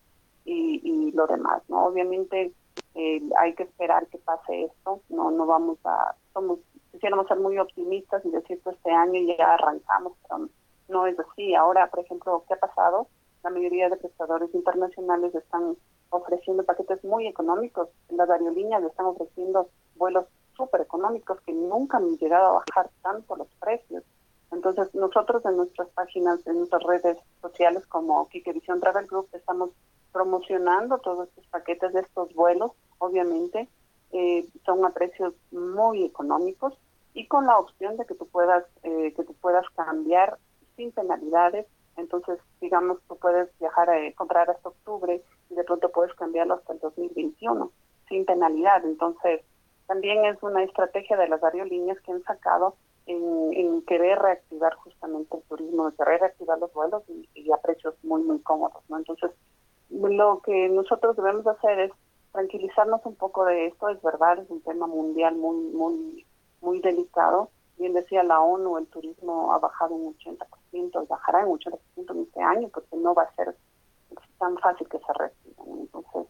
y, 0.45 0.81
y 0.83 1.11
lo 1.11 1.25
demás, 1.27 1.63
¿no? 1.69 1.85
Obviamente 1.85 2.53
eh, 2.93 3.21
hay 3.37 3.53
que 3.55 3.63
esperar 3.63 4.07
que 4.07 4.17
pase 4.19 4.65
esto, 4.65 5.01
no 5.09 5.31
no 5.31 5.45
vamos 5.45 5.77
a, 5.83 6.15
somos, 6.33 6.59
quisiéramos 6.91 7.27
ser 7.27 7.39
muy 7.39 7.57
optimistas 7.57 8.23
y 8.25 8.29
decir 8.29 8.61
que 8.61 8.69
este 8.69 8.91
año 8.91 9.19
ya 9.37 9.55
arrancamos, 9.55 10.13
pero 10.21 10.49
no 10.87 11.07
es 11.07 11.17
así. 11.19 11.55
Ahora, 11.55 11.89
por 11.89 12.05
ejemplo, 12.05 12.43
¿qué 12.47 12.53
ha 12.53 12.59
pasado? 12.59 13.07
La 13.43 13.49
mayoría 13.49 13.89
de 13.89 13.97
prestadores 13.97 14.53
internacionales 14.53 15.35
están 15.35 15.75
ofreciendo 16.09 16.63
paquetes 16.63 17.03
muy 17.03 17.27
económicos. 17.27 17.89
Las 18.09 18.29
aerolíneas 18.29 18.83
están 18.83 19.07
ofreciendo 19.07 19.69
vuelos 19.95 20.25
súper 20.55 20.81
económicos 20.81 21.39
que 21.41 21.53
nunca 21.53 21.97
han 21.97 22.17
llegado 22.17 22.45
a 22.45 22.63
bajar 22.65 22.89
tanto 23.01 23.35
los 23.35 23.47
precios. 23.59 24.03
Entonces, 24.51 24.93
nosotros 24.93 25.43
en 25.45 25.57
nuestras 25.57 25.89
páginas, 25.89 26.45
en 26.47 26.57
nuestras 26.57 26.83
redes 26.83 27.17
sociales 27.41 27.85
como 27.87 28.27
Kike 28.29 28.53
Vision 28.53 28.79
Travel 28.79 29.07
Group, 29.07 29.27
estamos 29.33 29.71
promocionando 30.11 30.97
todos 30.99 31.27
estos 31.27 31.45
paquetes 31.47 31.93
de 31.93 32.01
estos 32.01 32.33
vuelos, 32.33 32.71
obviamente, 32.99 33.67
eh, 34.11 34.45
son 34.65 34.85
a 34.85 34.91
precios 34.91 35.33
muy 35.51 36.05
económicos 36.05 36.73
y 37.13 37.27
con 37.27 37.45
la 37.47 37.57
opción 37.57 37.97
de 37.97 38.05
que 38.05 38.15
tú 38.15 38.27
puedas 38.27 38.63
eh, 38.83 39.13
que 39.13 39.23
tú 39.23 39.33
puedas 39.33 39.65
cambiar 39.75 40.37
sin 40.77 40.91
penalidades. 40.91 41.65
Entonces, 41.97 42.39
digamos, 42.61 42.99
tú 43.07 43.17
puedes 43.17 43.49
viajar 43.59 43.89
a 43.89 44.11
comprar 44.13 44.49
hasta 44.49 44.69
octubre 44.69 45.21
y 45.49 45.55
de 45.55 45.63
pronto 45.63 45.91
puedes 45.91 46.13
cambiarlo 46.15 46.55
hasta 46.55 46.73
el 46.73 46.79
2021 46.79 47.71
sin 48.07 48.25
penalidad. 48.25 48.85
Entonces, 48.85 49.41
también 49.87 50.25
es 50.25 50.41
una 50.41 50.63
estrategia 50.63 51.17
de 51.17 51.27
las 51.27 51.43
aerolíneas 51.43 51.99
que 52.01 52.11
han 52.11 52.23
sacado 52.23 52.75
en, 53.05 53.81
querer 53.83 54.17
reactivar 54.19 54.73
justamente 54.75 55.37
el 55.37 55.43
turismo, 55.43 55.89
de 55.89 55.95
querer 55.95 56.21
reactivar 56.21 56.57
los 56.57 56.73
vuelos 56.73 57.03
y, 57.07 57.51
a 57.51 57.57
precios 57.57 57.93
muy, 58.03 58.23
muy 58.23 58.39
cómodos. 58.39 58.83
¿no? 58.89 58.97
Entonces, 58.97 59.31
lo 59.89 60.41
que 60.41 60.69
nosotros 60.69 61.15
debemos 61.15 61.45
hacer 61.45 61.79
es 61.79 61.91
tranquilizarnos 62.31 63.01
un 63.05 63.15
poco 63.15 63.45
de 63.45 63.67
esto, 63.67 63.89
es 63.89 64.01
verdad, 64.01 64.39
es 64.39 64.49
un 64.49 64.61
tema 64.61 64.87
mundial 64.87 65.35
muy, 65.35 65.57
muy, 65.71 66.25
muy 66.61 66.81
delicado. 66.81 67.49
Bien 67.77 67.93
decía 67.93 68.23
la 68.23 68.41
ONU, 68.41 68.77
el 68.77 68.87
turismo 68.87 69.53
ha 69.53 69.59
bajado 69.59 69.93
un 69.93 70.15
80%, 70.17 71.07
bajará 71.07 71.45
un 71.45 71.59
80% 71.59 71.79
en 71.95 72.21
este 72.21 72.41
año, 72.41 72.69
porque 72.73 72.95
no 72.97 73.13
va 73.13 73.23
a 73.23 73.35
ser 73.35 73.55
tan 74.39 74.57
fácil 74.57 74.87
que 74.89 74.99
se 74.99 75.13
reactive. 75.13 75.55
Entonces, 75.67 76.27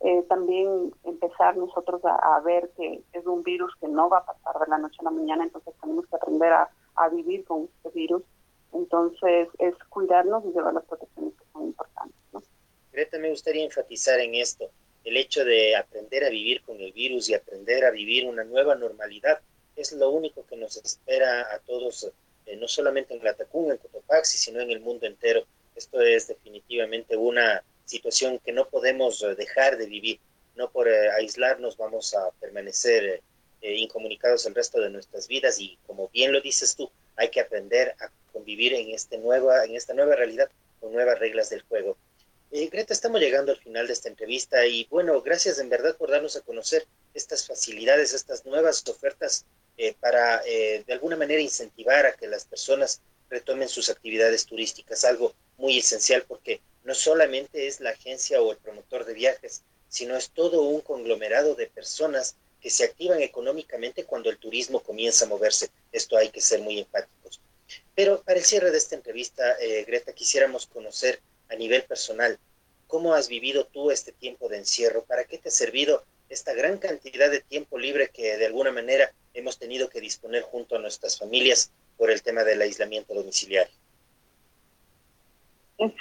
eh, 0.00 0.22
también 0.28 0.92
empezar 1.04 1.56
nosotros 1.56 2.00
a, 2.04 2.40
ver 2.40 2.70
que 2.76 3.02
es 3.12 3.26
un 3.26 3.42
virus 3.42 3.74
que 3.80 3.88
no 3.88 4.08
va 4.08 4.18
a 4.18 4.26
pasar 4.26 4.60
de 4.60 4.70
la 4.70 4.78
noche 4.78 4.96
a 5.00 5.04
la 5.04 5.10
mañana, 5.10 5.44
entonces 5.44 5.74
tenemos 5.80 6.06
que 6.06 6.16
aprender 6.16 6.52
a, 6.52 6.68
a 6.94 7.08
vivir 7.08 7.44
con 7.44 7.64
este 7.64 7.90
virus. 7.90 8.22
Entonces, 8.72 9.48
es 9.58 9.74
cuidarnos 9.88 10.44
y 10.44 10.52
llevar 10.52 10.74
las 10.74 10.84
protecciones 10.84 11.34
que 11.34 11.44
son 11.52 11.64
importantes. 11.64 12.20
¿no? 12.32 12.42
Greta, 12.92 13.18
me 13.18 13.30
gustaría 13.30 13.64
enfatizar 13.64 14.20
en 14.20 14.34
esto 14.34 14.70
el 15.04 15.16
hecho 15.16 15.44
de 15.44 15.74
aprender 15.74 16.24
a 16.24 16.28
vivir 16.28 16.62
con 16.62 16.78
el 16.80 16.92
virus 16.92 17.30
y 17.30 17.34
aprender 17.34 17.84
a 17.84 17.90
vivir 17.90 18.26
una 18.26 18.44
nueva 18.44 18.74
normalidad 18.74 19.40
es 19.74 19.92
lo 19.92 20.10
único 20.10 20.44
que 20.46 20.56
nos 20.56 20.76
espera 20.76 21.42
a 21.54 21.60
todos, 21.60 22.10
eh, 22.46 22.56
no 22.56 22.68
solamente 22.68 23.14
en 23.14 23.22
Latacunga, 23.22 23.74
en 23.74 23.78
Cotopaxi, 23.78 24.36
sino 24.36 24.60
en 24.60 24.70
el 24.70 24.80
mundo 24.80 25.06
entero. 25.06 25.44
Esto 25.74 26.00
es 26.00 26.26
definitivamente 26.26 27.16
una 27.16 27.62
situación 27.88 28.38
que 28.44 28.52
no 28.52 28.68
podemos 28.68 29.22
eh, 29.22 29.34
dejar 29.34 29.76
de 29.78 29.86
vivir. 29.86 30.20
No 30.54 30.70
por 30.70 30.88
eh, 30.88 31.10
aislarnos 31.12 31.76
vamos 31.76 32.14
a 32.14 32.30
permanecer 32.40 33.22
incomunicados 33.60 34.46
el 34.46 34.54
resto 34.54 34.80
de 34.80 34.88
nuestras 34.88 35.26
vidas 35.26 35.58
y 35.58 35.76
como 35.84 36.08
bien 36.10 36.32
lo 36.32 36.40
dices 36.40 36.76
tú, 36.76 36.88
hay 37.16 37.28
que 37.28 37.40
aprender 37.40 37.96
a 37.98 38.08
convivir 38.32 38.72
en, 38.72 38.90
este 38.90 39.18
nueva, 39.18 39.64
en 39.64 39.74
esta 39.74 39.94
nueva 39.94 40.14
realidad 40.14 40.48
con 40.78 40.92
nuevas 40.92 41.18
reglas 41.18 41.50
del 41.50 41.62
juego. 41.62 41.96
Eh, 42.50 42.68
Greta, 42.68 42.94
estamos 42.94 43.20
llegando 43.20 43.52
al 43.52 43.58
final 43.58 43.86
de 43.86 43.92
esta 43.92 44.08
entrevista 44.08 44.66
y 44.66 44.86
bueno, 44.90 45.20
gracias 45.20 45.58
en 45.58 45.68
verdad 45.68 45.96
por 45.96 46.10
darnos 46.10 46.34
a 46.36 46.40
conocer 46.40 46.86
estas 47.12 47.46
facilidades, 47.46 48.14
estas 48.14 48.46
nuevas 48.46 48.88
ofertas 48.88 49.44
eh, 49.76 49.94
para 50.00 50.40
eh, 50.46 50.82
de 50.86 50.92
alguna 50.94 51.16
manera 51.16 51.42
incentivar 51.42 52.06
a 52.06 52.14
que 52.14 52.26
las 52.26 52.46
personas 52.46 53.02
retomen 53.28 53.68
sus 53.68 53.90
actividades 53.90 54.46
turísticas, 54.46 55.04
algo 55.04 55.34
muy 55.58 55.78
esencial 55.78 56.24
porque 56.26 56.62
no 56.88 56.94
solamente 56.94 57.66
es 57.66 57.80
la 57.80 57.90
agencia 57.90 58.40
o 58.40 58.50
el 58.50 58.56
promotor 58.56 59.04
de 59.04 59.12
viajes, 59.12 59.62
sino 59.90 60.16
es 60.16 60.30
todo 60.30 60.62
un 60.62 60.80
conglomerado 60.80 61.54
de 61.54 61.66
personas 61.66 62.36
que 62.62 62.70
se 62.70 62.82
activan 62.82 63.20
económicamente 63.20 64.04
cuando 64.04 64.30
el 64.30 64.38
turismo 64.38 64.80
comienza 64.82 65.26
a 65.26 65.28
moverse. 65.28 65.68
Esto 65.92 66.16
hay 66.16 66.30
que 66.30 66.40
ser 66.40 66.60
muy 66.62 66.78
empáticos. 66.78 67.42
Pero 67.94 68.22
para 68.22 68.38
el 68.38 68.44
cierre 68.46 68.70
de 68.70 68.78
esta 68.78 68.94
entrevista, 68.94 69.58
Greta, 69.86 70.14
quisiéramos 70.14 70.66
conocer 70.66 71.20
a 71.50 71.56
nivel 71.56 71.82
personal, 71.82 72.38
¿cómo 72.86 73.12
has 73.12 73.28
vivido 73.28 73.66
tú 73.66 73.90
este 73.90 74.12
tiempo 74.12 74.48
de 74.48 74.56
encierro? 74.56 75.04
¿Para 75.04 75.24
qué 75.24 75.36
te 75.36 75.50
ha 75.50 75.52
servido 75.52 76.06
esta 76.30 76.54
gran 76.54 76.78
cantidad 76.78 77.30
de 77.30 77.42
tiempo 77.42 77.78
libre 77.78 78.08
que 78.08 78.38
de 78.38 78.46
alguna 78.46 78.72
manera 78.72 79.12
hemos 79.34 79.58
tenido 79.58 79.90
que 79.90 80.00
disponer 80.00 80.40
junto 80.40 80.76
a 80.76 80.78
nuestras 80.78 81.18
familias 81.18 81.70
por 81.98 82.10
el 82.10 82.22
tema 82.22 82.44
del 82.44 82.62
aislamiento 82.62 83.12
domiciliario? 83.12 83.77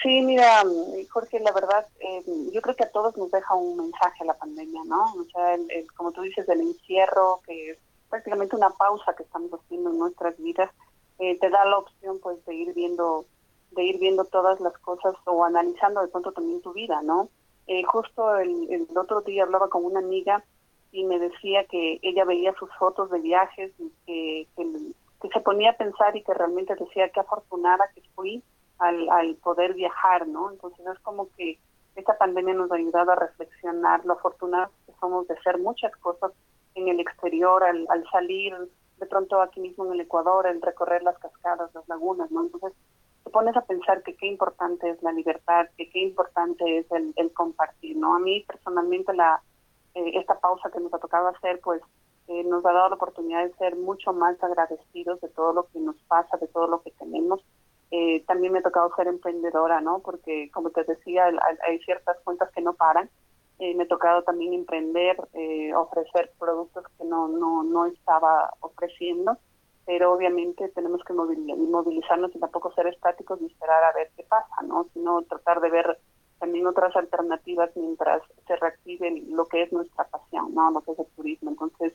Sí, 0.02 0.22
mira, 0.24 0.64
Jorge, 1.12 1.40
la 1.40 1.52
verdad, 1.52 1.86
eh, 2.00 2.24
yo 2.52 2.62
creo 2.62 2.76
que 2.76 2.86
a 2.86 2.92
todos 2.92 3.16
nos 3.16 3.30
deja 3.30 3.54
un 3.54 3.78
mensaje 3.78 4.26
la 4.26 4.34
pandemia, 4.34 4.82
¿no? 4.86 5.04
O 5.14 5.24
sea, 5.32 5.56
como 5.96 6.12
tú 6.12 6.24
dices, 6.24 6.50
el 6.50 6.62
encierro, 6.62 7.42
que 7.46 7.72
es 7.72 7.78
prácticamente 8.10 8.56
una 8.56 8.72
pausa 8.72 9.14
que 9.16 9.22
estamos 9.22 9.52
haciendo 9.52 9.92
en 9.92 10.00
nuestras 10.00 10.36
vidas, 10.40 10.72
eh, 11.20 11.38
te 11.40 11.50
da 11.50 11.64
la 11.66 11.80
opción 11.80 12.20
pues 12.22 12.44
de 12.46 12.56
ir 12.56 12.74
viendo 12.74 13.26
de 13.72 13.84
ir 13.84 14.00
viendo 14.00 14.26
todas 14.26 14.60
las 14.62 14.78
cosas 14.80 15.14
o 15.26 15.44
analizando 15.44 16.02
de 16.02 16.08
pronto 16.08 16.32
también 16.32 16.62
tu 16.62 16.74
vida, 16.74 17.02
¿no? 17.04 17.30
Eh, 17.68 17.84
justo 17.84 18.38
el, 18.38 18.72
el, 18.72 18.98
otro 18.98 19.22
día 19.22 19.44
hablaba 19.44 19.70
con 19.70 19.84
una 19.84 20.00
amiga 20.00 20.44
y 20.92 21.04
me 21.04 21.20
decía 21.20 21.66
que 21.66 22.00
ella 22.02 22.24
veía 22.24 22.56
sus 22.58 22.70
fotos 22.78 23.12
de 23.12 23.20
viajes 23.20 23.74
y 23.78 23.92
que, 24.06 24.48
que, 24.56 25.30
se 25.34 25.40
ponía 25.42 25.72
a 25.72 25.78
pensar 25.78 26.16
y 26.16 26.24
que 26.24 26.34
realmente 26.34 26.76
decía 26.76 27.10
qué 27.10 27.20
afortunada 27.20 27.90
que 27.94 28.02
fui 28.16 28.42
al, 28.80 29.10
al 29.10 29.36
poder 29.36 29.74
viajar, 29.74 30.28
¿no? 30.28 30.52
Entonces 30.52 30.86
es 30.86 31.00
como 31.00 31.30
que 31.36 31.60
esta 31.96 32.18
pandemia 32.18 32.54
nos 32.54 32.72
ha 32.72 32.76
ayudado 32.76 33.12
a 33.12 33.16
reflexionar 33.16 34.06
lo 34.06 34.14
afortunados 34.14 34.72
que 34.86 34.94
somos 35.00 35.28
de 35.28 35.34
hacer 35.34 35.58
muchas 35.58 35.96
cosas 35.98 36.32
en 36.76 36.88
el 36.88 37.00
exterior, 37.00 37.64
al, 37.64 37.88
al 37.90 38.08
salir 38.12 38.56
de 39.00 39.06
pronto 39.06 39.42
aquí 39.42 39.60
mismo 39.60 39.86
en 39.86 39.94
el 39.94 40.02
Ecuador, 40.02 40.48
en 40.48 40.62
recorrer 40.62 41.04
las 41.04 41.18
cascadas, 41.20 41.74
las 41.74 41.88
lagunas, 41.88 42.30
¿no? 42.32 42.42
Entonces 42.42 42.74
te 43.24 43.32
pones 43.32 43.56
a 43.58 43.62
pensar 43.62 44.04
que 44.04 44.16
qué 44.16 44.28
importante 44.28 44.90
es 44.90 45.02
la 45.04 45.12
libertad, 45.12 45.68
que 45.78 45.90
qué 45.90 46.00
importante 46.00 46.80
es 46.80 46.86
el, 46.92 47.34
compartir, 47.34 47.98
¿no? 47.98 48.16
A 48.16 48.20
mí 48.20 48.44
personalmente 48.48 49.14
la 49.14 49.42
eh, 49.94 50.12
esta 50.16 50.40
pausa 50.40 50.70
que 50.72 50.80
nos 50.80 50.94
ha 50.94 51.00
tocado 51.00 51.28
hacer, 51.28 51.60
pues 51.62 51.82
eh, 52.28 52.44
nos 52.44 52.66
ha 52.66 52.72
dado 52.72 52.90
la 52.90 52.96
oportunidad 52.96 53.44
de 53.44 53.54
ser 53.56 53.76
mucho 53.76 54.14
más 54.14 54.42
agradecidos 54.44 55.20
de 55.22 55.30
todo 55.30 55.54
lo 55.54 55.68
que 55.68 55.80
nos 55.80 55.96
pasa, 56.04 56.38
de 56.38 56.48
todo 56.48 56.68
lo 56.68 56.82
que 56.82 56.92
tenemos. 56.92 57.44
Eh, 57.92 58.24
también 58.28 58.54
me 58.54 58.60
ha 58.60 58.64
tocado 58.64 58.94
ser 58.96 59.08
emprendedora, 59.08 59.82
¿no? 59.82 60.00
Porque, 60.00 60.50
como 60.52 60.72
te 60.72 60.84
decía, 60.84 61.32
hay 61.66 61.80
ciertas 61.80 62.18
cuentas 62.24 62.52
que 62.52 62.62
no 62.62 62.74
paran. 62.74 63.10
me 63.60 63.84
ha 63.84 63.88
tocado 63.88 64.24
también 64.24 64.54
emprender, 64.54 65.18
ofrecer 65.76 66.32
productos 66.38 66.86
que 66.98 67.06
no, 67.06 67.28
no, 67.28 67.64
no 67.64 67.86
estaba 67.86 68.52
ofreciendo 68.60 69.38
pero 69.88 70.12
obviamente 70.12 70.68
tenemos 70.76 71.02
que 71.06 71.14
movilizarnos 71.14 72.36
y 72.36 72.40
tampoco 72.40 72.74
ser 72.74 72.88
estáticos 72.88 73.42
y 73.42 73.46
esperar 73.46 73.86
a 73.86 73.94
ver 73.94 74.12
qué 74.18 74.24
pasa, 74.24 74.62
¿no? 74.68 74.86
Sino 74.94 75.22
tratar 75.22 75.62
de 75.62 75.70
ver 75.70 75.98
también 76.40 76.68
otras 76.68 76.94
alternativas 76.98 77.72
mientras 77.76 78.22
se 78.46 78.58
reactive 78.58 79.24
lo 79.30 79.46
que 79.46 79.64
es 79.64 79.72
nuestra 79.72 80.04
pasión, 80.04 80.54
¿no? 80.54 80.72
Lo 80.72 80.82
que 80.82 80.92
es 80.92 81.00
el 81.00 81.06
turismo. 81.16 81.52
Entonces, 81.52 81.94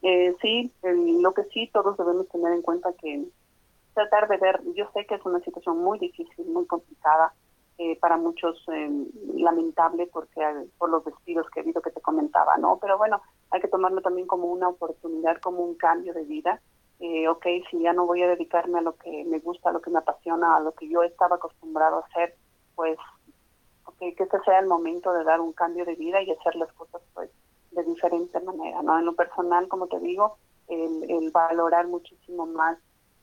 eh, 0.00 0.34
sí, 0.40 0.72
lo 0.82 1.34
que 1.34 1.44
sí 1.52 1.68
todos 1.70 1.98
debemos 1.98 2.26
tener 2.30 2.54
en 2.54 2.62
cuenta 2.62 2.94
que 2.94 3.26
tratar 4.08 4.28
de 4.28 4.36
ver, 4.36 4.60
yo 4.74 4.88
sé 4.94 5.06
que 5.06 5.16
es 5.16 5.24
una 5.24 5.40
situación 5.40 5.78
muy 5.78 5.98
difícil, 5.98 6.46
muy 6.46 6.66
complicada, 6.66 7.32
eh, 7.78 7.98
para 7.98 8.18
muchos 8.18 8.62
eh, 8.72 8.90
lamentable 9.36 10.06
porque 10.12 10.40
por 10.76 10.90
los 10.90 11.02
despidos 11.04 11.48
que 11.50 11.60
he 11.60 11.62
habido 11.62 11.80
que 11.80 11.90
te 11.90 12.00
comentaba, 12.02 12.58
¿no? 12.58 12.78
Pero 12.78 12.98
bueno, 12.98 13.22
hay 13.50 13.60
que 13.60 13.68
tomarlo 13.68 14.02
también 14.02 14.26
como 14.26 14.48
una 14.48 14.68
oportunidad, 14.68 15.40
como 15.40 15.64
un 15.64 15.76
cambio 15.76 16.12
de 16.12 16.24
vida 16.24 16.60
eh, 17.00 17.26
ok, 17.28 17.46
si 17.70 17.80
ya 17.80 17.94
no 17.94 18.04
voy 18.04 18.22
a 18.22 18.28
dedicarme 18.28 18.78
a 18.78 18.82
lo 18.82 18.94
que 18.96 19.24
me 19.24 19.38
gusta, 19.38 19.70
a 19.70 19.72
lo 19.72 19.80
que 19.80 19.88
me 19.88 20.00
apasiona, 20.00 20.56
a 20.56 20.60
lo 20.60 20.72
que 20.72 20.86
yo 20.86 21.02
estaba 21.02 21.36
acostumbrado 21.36 21.96
a 21.96 22.06
hacer, 22.06 22.34
pues, 22.74 22.98
ok, 23.86 23.96
que 23.98 24.24
este 24.24 24.38
sea 24.44 24.58
el 24.58 24.66
momento 24.66 25.10
de 25.14 25.24
dar 25.24 25.40
un 25.40 25.54
cambio 25.54 25.86
de 25.86 25.94
vida 25.94 26.20
y 26.22 26.30
hacer 26.30 26.56
las 26.56 26.70
cosas, 26.74 27.00
pues, 27.14 27.30
de 27.70 27.82
diferente 27.84 28.38
manera, 28.40 28.82
¿no? 28.82 28.98
En 28.98 29.06
lo 29.06 29.14
personal, 29.14 29.66
como 29.68 29.86
te 29.86 29.98
digo, 29.98 30.36
el, 30.68 31.10
el 31.10 31.30
valorar 31.30 31.88
muchísimo 31.88 32.44
más 32.44 32.76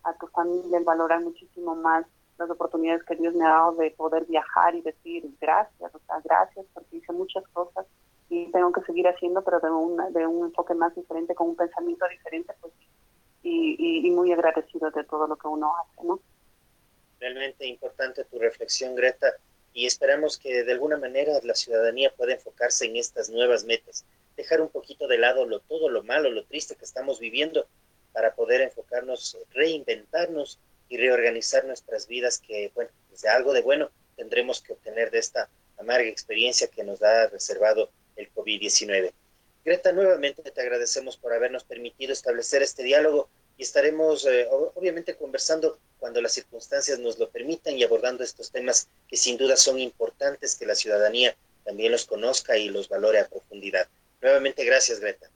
a 0.08 0.17
tu 0.17 0.28
familia, 0.28 0.78
el 0.78 0.84
valorar 0.84 1.22
muchísimo 1.22 1.76
más 1.76 2.06
las 2.38 2.50
oportunidades 2.50 3.04
que 3.04 3.15
Dios 3.15 3.34
me 3.34 3.46
ha 3.46 3.50
dado 3.50 3.74
de 3.74 3.91
poder 3.91 4.26
viajar 4.26 4.76
y 4.76 4.82
decir 4.82 5.26
gracias, 5.41 5.93
o 5.93 6.00
sea, 6.06 6.22
gracias 6.24 6.65
porque 6.74 6.98
hice 6.98 7.12
muchas 7.12 7.43
cosas 7.50 7.86
y 8.30 8.52
tengo 8.52 8.72
que 8.72 8.82
seguir 8.82 9.08
haciendo, 9.08 9.43
pero 9.43 9.60
de, 9.60 9.70
una, 9.72 10.10
de 10.10 10.28
un 10.28 10.48
enfoque 10.48 10.74
más 10.74 10.93
diferente, 10.96 11.34
con 11.34 11.50
un 11.50 11.56
pensamiento 11.56 12.06
diferente, 12.10 12.54
pues, 12.62 12.74
y, 13.41 14.06
y, 14.06 14.12
muy 14.12 14.32
agradecido 14.34 14.91
de 14.91 15.04
todo 15.06 15.26
lo 15.28 15.38
que 15.38 15.48
uno 15.48 15.74
hace, 15.78 16.06
¿no? 16.06 16.20
Realmente 17.20 17.65
importante 17.65 18.26
tu 18.26 18.38
reflexión, 18.38 18.93
Greta, 18.96 19.32
y 19.74 19.86
esperamos 19.86 20.38
que 20.38 20.63
de 20.63 20.72
alguna 20.74 20.98
manera 20.98 21.34
la 21.43 21.56
ciudadanía 21.56 22.13
pueda 22.15 22.34
enfocarse 22.34 22.86
en 22.86 22.98
estas 22.98 23.30
nuevas 23.30 23.63
metas, 23.63 24.06
dejar 24.36 24.60
un 24.60 24.70
poquito 24.70 25.08
de 25.08 25.17
lado 25.17 25.46
lo, 25.46 25.62
todo 25.62 25.89
lo 25.89 26.04
malo, 26.04 26.30
lo 26.30 26.43
triste 26.46 26.76
que 26.76 26.84
estamos 26.84 27.20
viviendo, 27.20 27.65
para 28.17 28.34
poder 28.34 28.62
enfocarnos, 28.62 29.38
reinventarnos 29.51 30.58
y 30.89 30.97
reorganizar 30.97 31.65
nuestras 31.65 32.08
vidas, 32.08 32.39
que, 32.39 32.71
bueno, 32.73 32.89
desde 33.12 33.30
algo 33.30 33.53
de 33.53 33.62
bueno 33.62 33.91
tendremos 34.15 34.60
que 34.60 34.73
obtener 34.73 35.12
de 35.12 35.19
esta 35.19 35.47
amarga 35.77 36.10
experiencia 36.10 36.67
que 36.67 36.84
nos 36.84 36.99
ha 37.03 37.27
reservado 37.27 37.91
el 38.15 38.34
COVID-19. 38.34 39.13
Greta, 39.63 39.91
nuevamente 39.91 40.41
te 40.41 40.62
agradecemos 40.62 41.15
por 41.15 41.32
habernos 41.32 41.63
permitido 41.63 42.12
establecer 42.12 42.63
este 42.63 42.82
diálogo 42.82 43.30
y 43.56 43.62
estaremos 43.62 44.25
eh, 44.25 44.47
obviamente 44.49 45.15
conversando 45.15 45.77
cuando 45.99 46.19
las 46.19 46.34
circunstancias 46.34 46.97
nos 46.97 47.19
lo 47.19 47.30
permitan 47.30 47.77
y 47.77 47.84
abordando 47.84 48.23
estos 48.23 48.49
temas 48.49 48.88
que 49.08 49.15
sin 49.17 49.38
duda 49.38 49.56
son 49.56 49.77
importantes 49.80 50.56
que 50.56 50.65
la 50.65 50.73
ciudadanía 50.73 51.36
también 51.63 51.91
los 51.91 52.06
conozca 52.06 52.58
y 52.58 52.69
los 52.69 52.89
valore 52.89 53.19
a 53.19 53.27
profundidad. 53.27 53.88
Nuevamente, 54.23 54.65
gracias, 54.65 54.99
Greta. 54.99 55.30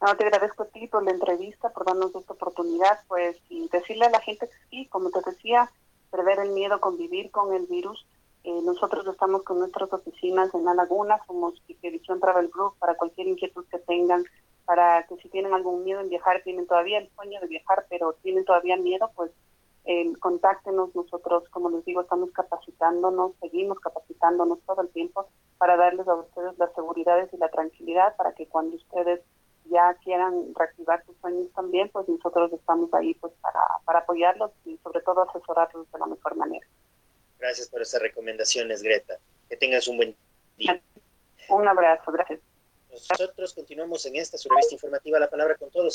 No, 0.00 0.16
te 0.16 0.24
agradezco 0.24 0.62
a 0.62 0.66
ti 0.66 0.86
por 0.86 1.02
la 1.02 1.10
entrevista, 1.10 1.68
por 1.70 1.84
darnos 1.84 2.14
esta 2.14 2.32
oportunidad, 2.32 3.00
pues, 3.06 3.36
y 3.50 3.68
decirle 3.68 4.06
a 4.06 4.10
la 4.10 4.20
gente 4.20 4.48
que 4.48 4.56
sí, 4.70 4.86
como 4.86 5.10
te 5.10 5.20
decía, 5.20 5.70
perder 6.10 6.38
el 6.38 6.52
miedo, 6.52 6.80
convivir 6.80 7.30
con 7.30 7.52
el 7.52 7.66
virus. 7.66 8.06
Eh, 8.44 8.62
nosotros 8.62 9.06
estamos 9.06 9.42
con 9.42 9.58
nuestras 9.58 9.92
oficinas 9.92 10.54
en 10.54 10.64
La 10.64 10.72
Laguna, 10.72 11.20
somos 11.26 11.60
Edición 11.82 12.18
Travel 12.18 12.48
Group, 12.48 12.76
para 12.78 12.94
cualquier 12.94 13.28
inquietud 13.28 13.66
que 13.70 13.78
tengan, 13.78 14.24
para 14.64 15.06
que 15.06 15.16
si 15.16 15.28
tienen 15.28 15.52
algún 15.52 15.84
miedo 15.84 16.00
en 16.00 16.08
viajar, 16.08 16.40
tienen 16.44 16.66
todavía 16.66 16.98
el 16.98 17.10
sueño 17.14 17.38
de 17.40 17.46
viajar, 17.48 17.84
pero 17.90 18.14
tienen 18.22 18.46
todavía 18.46 18.78
miedo, 18.78 19.10
pues 19.14 19.30
eh, 19.84 20.10
contáctenos. 20.18 20.94
Nosotros, 20.94 21.46
como 21.50 21.68
les 21.68 21.84
digo, 21.84 22.00
estamos 22.00 22.30
capacitándonos, 22.30 23.32
seguimos 23.40 23.78
capacitándonos 23.80 24.60
todo 24.60 24.80
el 24.80 24.88
tiempo 24.88 25.26
para 25.58 25.76
darles 25.76 26.08
a 26.08 26.14
ustedes 26.14 26.56
las 26.58 26.72
seguridades 26.74 27.28
y 27.34 27.36
la 27.36 27.50
tranquilidad 27.50 28.16
para 28.16 28.32
que 28.32 28.46
cuando 28.46 28.76
ustedes 28.76 29.20
ya 29.66 29.94
quieran 30.02 30.54
reactivar 30.54 31.04
sus 31.04 31.16
sueños 31.18 31.46
también, 31.54 31.88
pues 31.90 32.08
nosotros 32.08 32.52
estamos 32.52 32.92
ahí 32.94 33.14
pues 33.14 33.32
para, 33.40 33.60
para 33.84 34.00
apoyarlos 34.00 34.50
y 34.64 34.76
sobre 34.78 35.00
todo 35.02 35.22
asesorarlos 35.28 35.90
de 35.90 35.98
la 35.98 36.06
mejor 36.06 36.36
manera. 36.36 36.66
Gracias 37.38 37.68
por 37.68 37.80
esas 37.82 38.02
recomendaciones, 38.02 38.82
Greta. 38.82 39.18
Que 39.48 39.56
tengas 39.56 39.88
un 39.88 39.96
buen 39.96 40.16
día. 40.56 40.80
Un 41.48 41.66
abrazo, 41.66 42.12
gracias. 42.12 42.40
Nosotros 42.90 43.54
continuamos 43.54 44.04
en 44.06 44.16
esta 44.16 44.36
su 44.36 44.48
revista 44.48 44.74
informativa 44.74 45.18
La 45.18 45.30
Palabra 45.30 45.56
con 45.56 45.70
Todos. 45.70 45.88